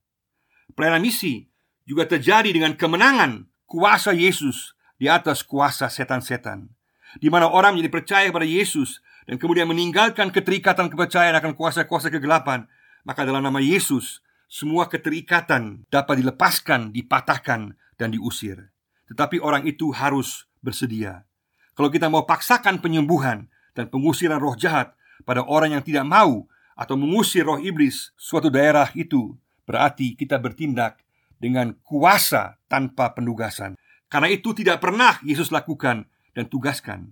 Pelayanan 0.74 1.04
misi 1.04 1.46
juga 1.84 2.08
terjadi 2.08 2.50
dengan 2.50 2.74
kemenangan 2.74 3.46
kuasa 3.68 4.16
Yesus 4.16 4.74
di 4.98 5.12
atas 5.12 5.44
kuasa 5.44 5.92
setan-setan, 5.92 6.72
di 7.20 7.28
mana 7.28 7.52
orang 7.52 7.76
menjadi 7.76 7.92
percaya 7.92 8.28
pada 8.32 8.48
Yesus 8.48 9.04
dan 9.28 9.38
kemudian 9.38 9.68
meninggalkan 9.70 10.32
keterikatan 10.32 10.90
kepercayaan 10.92 11.36
akan 11.40 11.54
kuasa-kuasa 11.54 12.12
kegelapan, 12.12 12.66
maka 13.04 13.28
dalam 13.28 13.44
nama 13.44 13.60
Yesus 13.60 14.24
semua 14.48 14.88
keterikatan 14.88 15.90
dapat 15.90 16.22
dilepaskan, 16.22 16.94
dipatahkan, 16.94 17.74
dan 17.98 18.10
diusir. 18.14 18.70
Tetapi 19.10 19.42
orang 19.42 19.66
itu 19.68 19.94
harus 19.94 20.46
bersedia. 20.64 21.26
Kalau 21.74 21.90
kita 21.90 22.08
mau 22.08 22.24
paksakan 22.30 22.80
penyembuhan 22.80 23.50
dan 23.74 23.90
pengusiran 23.90 24.38
roh 24.38 24.54
jahat 24.54 24.94
pada 25.24 25.44
orang 25.44 25.80
yang 25.80 25.84
tidak 25.84 26.06
mau 26.08 26.48
atau 26.74 26.96
mengusir 27.00 27.48
roh 27.48 27.60
iblis 27.60 28.12
suatu 28.20 28.52
daerah 28.52 28.90
itu, 28.96 29.36
berarti 29.64 30.16
kita 30.20 30.40
bertindak 30.40 31.00
dengan 31.40 31.76
kuasa 31.84 32.60
tanpa 32.72 33.12
penugasan. 33.12 33.76
Karena 34.08 34.30
itu 34.30 34.54
tidak 34.54 34.80
pernah 34.80 35.18
Yesus 35.26 35.50
lakukan 35.50 36.06
dan 36.38 36.46
tugaskan. 36.48 37.12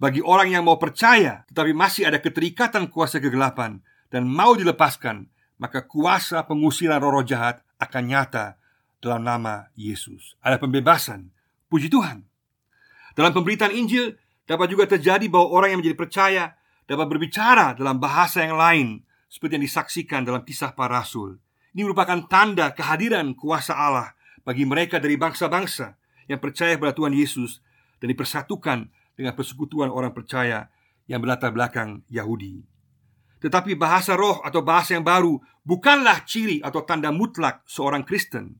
Bagi 0.00 0.24
orang 0.24 0.56
yang 0.56 0.64
mau 0.64 0.80
percaya 0.80 1.44
tetapi 1.52 1.76
masih 1.76 2.08
ada 2.08 2.18
keterikatan 2.18 2.88
kuasa 2.88 3.20
kegelapan 3.20 3.84
dan 4.08 4.24
mau 4.24 4.56
dilepaskan, 4.56 5.28
maka 5.60 5.84
kuasa 5.84 6.42
pengusiran 6.48 6.98
roh-roh 6.98 7.22
jahat 7.22 7.60
akan 7.76 8.02
nyata 8.08 8.56
dalam 9.00 9.24
nama 9.24 9.68
Yesus. 9.76 10.36
Ada 10.40 10.60
pembebasan. 10.60 11.32
Puji 11.68 11.92
Tuhan. 11.92 12.24
Dalam 13.14 13.32
pemberitaan 13.36 13.72
Injil 13.72 14.16
dapat 14.48 14.72
juga 14.72 14.88
terjadi 14.88 15.28
bahwa 15.30 15.52
orang 15.52 15.76
yang 15.76 15.78
menjadi 15.84 15.98
percaya 15.98 16.44
dapat 16.90 17.06
berbicara 17.06 17.78
dalam 17.78 18.02
bahasa 18.02 18.42
yang 18.42 18.58
lain 18.58 19.06
seperti 19.30 19.62
yang 19.62 19.64
disaksikan 19.70 20.26
dalam 20.26 20.42
kisah 20.42 20.74
para 20.74 20.98
rasul. 20.98 21.38
Ini 21.70 21.86
merupakan 21.86 22.18
tanda 22.26 22.74
kehadiran 22.74 23.30
kuasa 23.38 23.78
Allah 23.78 24.10
bagi 24.42 24.66
mereka 24.66 24.98
dari 24.98 25.14
bangsa-bangsa 25.14 25.94
yang 26.26 26.42
percaya 26.42 26.74
pada 26.74 26.90
Tuhan 26.90 27.14
Yesus 27.14 27.62
dan 28.02 28.10
dipersatukan 28.10 28.90
dengan 29.14 29.32
persekutuan 29.38 29.86
orang 29.86 30.10
percaya 30.10 30.66
yang 31.06 31.22
berlatar 31.22 31.54
belakang 31.54 32.02
Yahudi. 32.10 32.66
Tetapi 33.38 33.78
bahasa 33.78 34.18
roh 34.18 34.42
atau 34.42 34.58
bahasa 34.58 34.98
yang 34.98 35.06
baru 35.06 35.38
bukanlah 35.62 36.26
ciri 36.26 36.58
atau 36.58 36.82
tanda 36.82 37.14
mutlak 37.14 37.62
seorang 37.70 38.02
Kristen. 38.02 38.58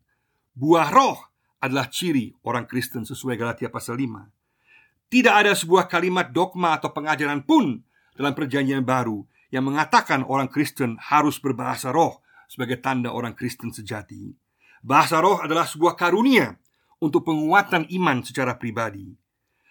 Buah 0.55 0.87
roh 0.95 1.19
adalah 1.59 1.91
ciri 1.91 2.31
orang 2.47 2.71
Kristen 2.71 3.03
sesuai 3.03 3.35
Galatia 3.35 3.75
pasal 3.75 3.99
5. 3.99 5.11
Tidak 5.11 5.35
ada 5.35 5.51
sebuah 5.51 5.91
kalimat 5.91 6.31
dogma 6.31 6.79
atau 6.79 6.95
pengajaran 6.95 7.43
pun 7.43 7.83
dalam 8.21 8.37
perjanjian 8.37 8.85
baru 8.85 9.25
yang 9.49 9.65
mengatakan 9.65 10.29
orang 10.29 10.53
Kristen 10.53 11.01
harus 11.01 11.41
berbahasa 11.41 11.89
roh 11.89 12.21
sebagai 12.45 12.77
tanda 12.85 13.17
orang 13.17 13.33
Kristen 13.33 13.73
sejati. 13.73 14.37
Bahasa 14.85 15.25
roh 15.25 15.41
adalah 15.41 15.65
sebuah 15.65 15.97
karunia 15.97 16.53
untuk 17.01 17.25
penguatan 17.25 17.89
iman 17.89 18.21
secara 18.21 18.61
pribadi. 18.61 19.09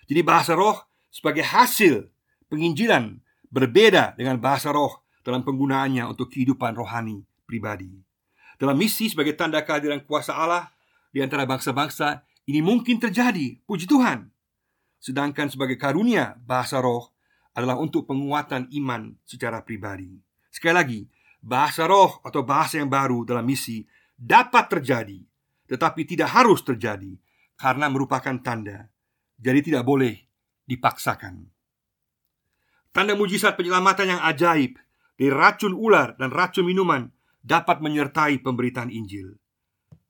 Jadi 0.10 0.22
bahasa 0.26 0.58
roh 0.58 0.82
sebagai 1.14 1.46
hasil 1.46 2.10
penginjilan 2.50 3.22
berbeda 3.54 4.18
dengan 4.18 4.42
bahasa 4.42 4.74
roh 4.74 5.06
dalam 5.22 5.46
penggunaannya 5.46 6.10
untuk 6.10 6.34
kehidupan 6.34 6.74
rohani 6.74 7.22
pribadi. 7.46 7.94
Dalam 8.58 8.76
misi 8.76 9.14
sebagai 9.14 9.38
tanda 9.38 9.62
kehadiran 9.62 10.02
kuasa 10.10 10.34
Allah 10.34 10.74
di 11.14 11.22
antara 11.22 11.46
bangsa-bangsa, 11.46 12.26
ini 12.50 12.66
mungkin 12.66 12.98
terjadi, 12.98 13.62
puji 13.70 13.86
Tuhan. 13.86 14.26
Sedangkan 14.98 15.54
sebagai 15.54 15.78
karunia 15.78 16.34
bahasa 16.44 16.82
roh 16.82 17.14
adalah 17.54 17.78
untuk 17.80 18.06
penguatan 18.06 18.70
iman 18.72 19.16
secara 19.26 19.62
pribadi. 19.66 20.14
Sekali 20.50 20.74
lagi, 20.74 21.00
bahasa 21.40 21.88
roh 21.88 22.20
atau 22.22 22.44
bahasa 22.44 22.82
yang 22.82 22.92
baru 22.92 23.24
dalam 23.24 23.48
misi 23.48 23.84
dapat 24.16 24.68
terjadi, 24.68 25.20
tetapi 25.70 26.02
tidak 26.04 26.36
harus 26.36 26.60
terjadi 26.66 27.16
karena 27.56 27.88
merupakan 27.88 28.36
tanda. 28.40 28.92
Jadi 29.40 29.72
tidak 29.72 29.88
boleh 29.88 30.16
dipaksakan. 30.68 31.48
Tanda 32.90 33.14
mujizat 33.16 33.56
penyelamatan 33.56 34.18
yang 34.18 34.22
ajaib 34.26 34.76
dari 35.16 35.32
racun 35.32 35.72
ular 35.78 36.18
dan 36.20 36.34
racun 36.34 36.68
minuman 36.68 37.08
dapat 37.40 37.80
menyertai 37.80 38.44
pemberitaan 38.44 38.92
Injil. 38.92 39.40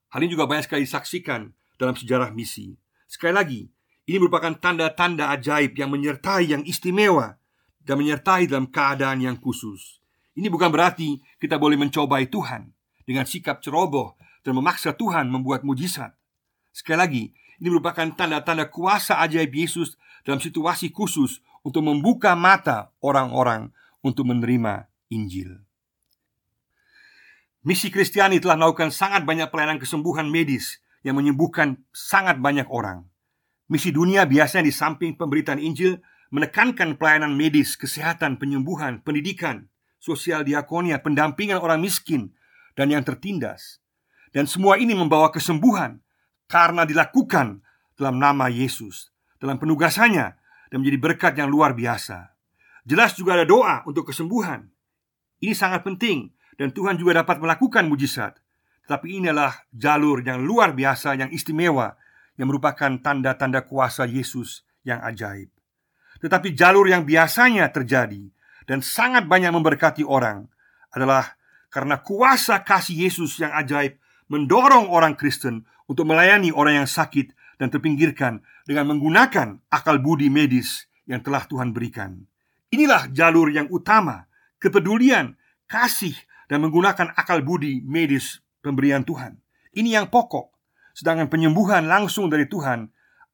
Hal 0.09 0.25
ini 0.25 0.33
juga 0.33 0.49
banyak 0.49 0.65
sekali 0.65 0.85
disaksikan 0.89 1.53
dalam 1.77 1.93
sejarah 1.93 2.33
misi. 2.33 2.73
Sekali 3.05 3.33
lagi, 3.33 3.61
ini 4.09 4.17
merupakan 4.17 4.57
tanda-tanda 4.57 5.29
ajaib 5.29 5.77
yang 5.77 5.93
menyertai 5.93 6.49
yang 6.49 6.65
istimewa 6.65 7.37
dan 7.85 8.01
menyertai 8.01 8.49
dalam 8.49 8.65
keadaan 8.65 9.21
yang 9.21 9.37
khusus. 9.37 10.01
Ini 10.33 10.49
bukan 10.49 10.73
berarti 10.73 11.21
kita 11.37 11.61
boleh 11.61 11.77
mencobai 11.77 12.25
Tuhan 12.25 12.73
dengan 13.05 13.29
sikap 13.29 13.61
ceroboh 13.61 14.17
dan 14.41 14.57
memaksa 14.57 14.97
Tuhan 14.97 15.29
membuat 15.29 15.61
mujizat. 15.61 16.17
Sekali 16.73 16.97
lagi, 16.97 17.23
Ini 17.59 17.67
merupakan 17.67 18.07
tanda-tanda 18.15 18.71
kuasa 18.71 19.19
ajaib 19.19 19.51
Yesus 19.51 19.99
dalam 20.23 20.39
situasi 20.39 20.95
khusus 20.95 21.43
untuk 21.59 21.83
membuka 21.83 22.31
mata 22.31 22.95
orang-orang 23.03 23.75
untuk 23.99 24.31
menerima 24.31 24.87
Injil. 25.11 25.59
Misi 27.67 27.91
Kristiani 27.91 28.39
telah 28.39 28.55
melakukan 28.55 28.95
sangat 28.95 29.27
banyak 29.27 29.51
pelayanan 29.51 29.75
kesembuhan 29.75 30.31
medis 30.31 30.79
yang 31.03 31.19
menyembuhkan 31.19 31.83
sangat 31.91 32.39
banyak 32.39 32.71
orang. 32.71 33.03
Misi 33.69 33.93
dunia 33.93 34.25
biasanya 34.25 34.65
di 34.65 34.73
samping 34.73 35.13
pemberitaan 35.13 35.61
Injil 35.61 36.01
menekankan 36.33 36.97
pelayanan 36.97 37.37
medis, 37.37 37.77
kesehatan, 37.77 38.41
penyembuhan, 38.41 39.05
pendidikan, 39.05 39.69
sosial 40.01 40.41
diakonia, 40.41 41.05
pendampingan 41.05 41.61
orang 41.61 41.77
miskin, 41.77 42.33
dan 42.73 42.89
yang 42.89 43.05
tertindas. 43.05 43.77
Dan 44.33 44.49
semua 44.49 44.81
ini 44.81 44.97
membawa 44.97 45.29
kesembuhan 45.29 46.01
karena 46.49 46.85
dilakukan 46.85 47.61
dalam 47.93 48.17
nama 48.17 48.49
Yesus, 48.49 49.13
dalam 49.37 49.61
penugasannya, 49.61 50.27
dan 50.69 50.77
menjadi 50.81 50.97
berkat 50.97 51.33
yang 51.37 51.49
luar 51.53 51.77
biasa. 51.77 52.33
Jelas 52.89 53.13
juga 53.13 53.37
ada 53.37 53.45
doa 53.45 53.85
untuk 53.85 54.09
kesembuhan. 54.09 54.65
Ini 55.45 55.53
sangat 55.53 55.85
penting 55.85 56.33
dan 56.57 56.73
Tuhan 56.73 56.97
juga 56.97 57.21
dapat 57.21 57.37
melakukan 57.37 57.85
mujizat. 57.85 58.37
Tetapi 58.85 59.21
inilah 59.21 59.53
jalur 59.69 60.25
yang 60.25 60.41
luar 60.41 60.73
biasa 60.73 61.13
yang 61.13 61.29
istimewa 61.29 61.98
yang 62.39 62.47
merupakan 62.47 62.95
tanda-tanda 63.03 63.67
kuasa 63.67 64.07
Yesus 64.07 64.63
yang 64.87 65.03
ajaib. 65.03 65.51
Tetapi 66.23 66.55
jalur 66.55 66.87
yang 66.87 67.03
biasanya 67.03 67.67
terjadi 67.67 68.31
dan 68.63 68.79
sangat 68.79 69.27
banyak 69.27 69.51
memberkati 69.51 70.07
orang 70.07 70.47
adalah 70.95 71.35
karena 71.67 71.99
kuasa 71.99 72.63
kasih 72.63 73.05
Yesus 73.07 73.37
yang 73.43 73.51
ajaib 73.51 73.99
mendorong 74.31 74.87
orang 74.87 75.19
Kristen 75.19 75.67
untuk 75.85 76.07
melayani 76.07 76.55
orang 76.55 76.85
yang 76.85 76.89
sakit 76.89 77.35
dan 77.59 77.67
terpinggirkan 77.67 78.39
dengan 78.63 78.87
menggunakan 78.87 79.59
akal 79.67 79.99
budi 79.99 80.31
medis 80.31 80.87
yang 81.09 81.19
telah 81.19 81.43
Tuhan 81.43 81.75
berikan. 81.75 82.23
Inilah 82.69 83.09
jalur 83.09 83.49
yang 83.49 83.65
utama, 83.73 84.29
kepedulian, 84.61 85.33
kasih, 85.65 86.13
dan 86.45 86.61
menggunakan 86.61 87.17
akal 87.17 87.41
budi 87.41 87.81
medis 87.81 88.39
pemberian 88.61 89.01
Tuhan. 89.01 89.41
Ini 89.73 90.01
yang 90.01 90.07
pokok, 90.13 90.53
sedangkan 90.93 91.31
penyembuhan 91.31 91.85
langsung 91.85 92.27
dari 92.27 92.45
Tuhan 92.45 92.89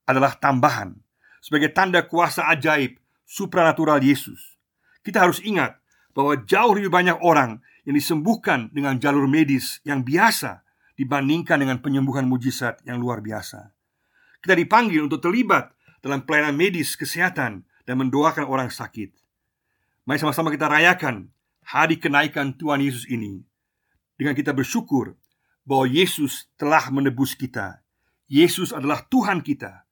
adalah 0.05 0.37
tambahan 0.37 0.93
sebagai 1.41 1.73
tanda 1.73 2.05
kuasa 2.05 2.49
ajaib 2.49 2.97
supranatural 3.25 4.01
Yesus. 4.01 4.57
Kita 5.05 5.21
harus 5.21 5.41
ingat 5.45 5.77
bahwa 6.17 6.39
jauh 6.41 6.73
lebih 6.73 6.89
banyak 6.89 7.17
orang 7.21 7.61
yang 7.85 7.93
disembuhkan 7.93 8.73
dengan 8.73 8.97
jalur 8.97 9.29
medis 9.29 9.83
yang 9.85 10.01
biasa 10.01 10.65
dibandingkan 10.97 11.61
dengan 11.61 11.77
penyembuhan 11.83 12.25
mujizat 12.25 12.81
yang 12.87 12.97
luar 12.97 13.21
biasa. 13.21 13.69
Kita 14.41 14.55
dipanggil 14.57 15.05
untuk 15.05 15.21
terlibat 15.21 15.75
dalam 16.01 16.23
pelayanan 16.23 16.55
medis 16.57 16.97
kesehatan 16.97 17.65
dan 17.85 17.95
mendoakan 17.97 18.45
orang 18.47 18.69
sakit. 18.73 19.13
Mari 20.05 20.17
sama-sama 20.21 20.53
kita 20.53 20.69
rayakan 20.69 21.29
hari 21.65 21.97
kenaikan 21.97 22.53
Tuhan 22.53 22.81
Yesus 22.81 23.09
ini 23.09 23.41
dengan 24.17 24.37
kita 24.37 24.53
bersyukur 24.53 25.17
bahwa 25.65 25.89
Yesus 25.89 26.47
telah 26.55 26.87
menebus 26.93 27.33
kita. 27.33 27.81
Yesus 28.29 28.71
adalah 28.71 29.03
Tuhan 29.09 29.41
kita. 29.41 29.83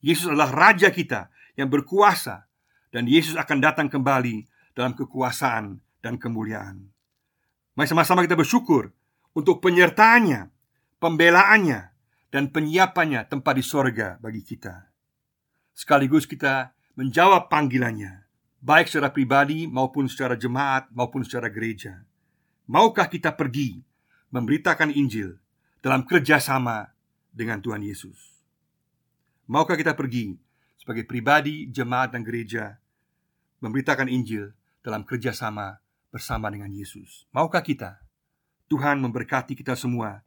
Yesus 0.00 0.32
adalah 0.32 0.50
Raja 0.50 0.88
kita 0.88 1.28
yang 1.54 1.68
berkuasa 1.68 2.48
dan 2.88 3.04
Yesus 3.04 3.36
akan 3.36 3.58
datang 3.60 3.88
kembali 3.92 4.48
dalam 4.72 4.96
kekuasaan 4.96 5.78
dan 6.00 6.16
kemuliaan. 6.16 6.88
Mari 7.76 7.86
sama-sama 7.86 8.24
kita 8.24 8.34
bersyukur 8.34 8.90
untuk 9.36 9.62
penyertaannya, 9.62 10.50
pembelaannya, 10.98 11.80
dan 12.28 12.52
penyiapannya 12.52 13.24
tempat 13.28 13.54
di 13.56 13.64
sorga 13.64 14.18
bagi 14.18 14.42
kita. 14.42 14.88
Sekaligus 15.72 16.26
kita 16.26 16.74
menjawab 16.98 17.46
panggilannya, 17.46 18.26
baik 18.58 18.90
secara 18.90 19.14
pribadi 19.14 19.70
maupun 19.70 20.10
secara 20.10 20.34
jemaat 20.34 20.90
maupun 20.90 21.22
secara 21.22 21.46
gereja. 21.48 22.02
Maukah 22.68 23.06
kita 23.08 23.32
pergi 23.32 23.80
memberitakan 24.28 24.92
Injil 24.92 25.40
dalam 25.80 26.04
kerjasama 26.04 26.92
dengan 27.32 27.60
Tuhan 27.62 27.84
Yesus? 27.84 28.38
Maukah 29.48 29.80
kita 29.80 29.96
pergi 29.96 30.36
sebagai 30.76 31.08
pribadi, 31.08 31.68
jemaat, 31.68 32.12
dan 32.12 32.24
gereja 32.24 32.80
memberitakan 33.60 34.08
Injil 34.08 34.52
dalam 34.84 35.04
kerjasama 35.04 35.80
bersama 36.08 36.48
dengan 36.48 36.72
Yesus. 36.72 37.28
Maukah 37.34 37.60
kita, 37.60 38.00
Tuhan 38.68 39.00
memberkati 39.00 39.56
kita 39.56 39.76
semua 39.76 40.24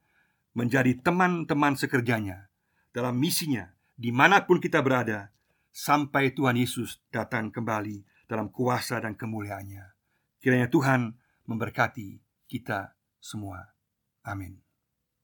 menjadi 0.53 0.97
teman-teman 0.99 1.77
sekerjanya 1.77 2.51
dalam 2.91 3.15
misinya 3.17 3.71
di 3.95 4.11
mana 4.11 4.43
pun 4.43 4.59
kita 4.59 4.83
berada 4.83 5.31
sampai 5.71 6.35
Tuhan 6.35 6.59
Yesus 6.59 6.99
datang 7.09 7.49
kembali 7.49 8.27
dalam 8.27 8.51
kuasa 8.51 8.99
dan 8.99 9.15
kemuliaannya. 9.15 9.85
Kiranya 10.43 10.67
Tuhan 10.67 11.15
memberkati 11.47 12.19
kita 12.49 12.97
semua. 13.21 13.71
Amin. 14.25 14.61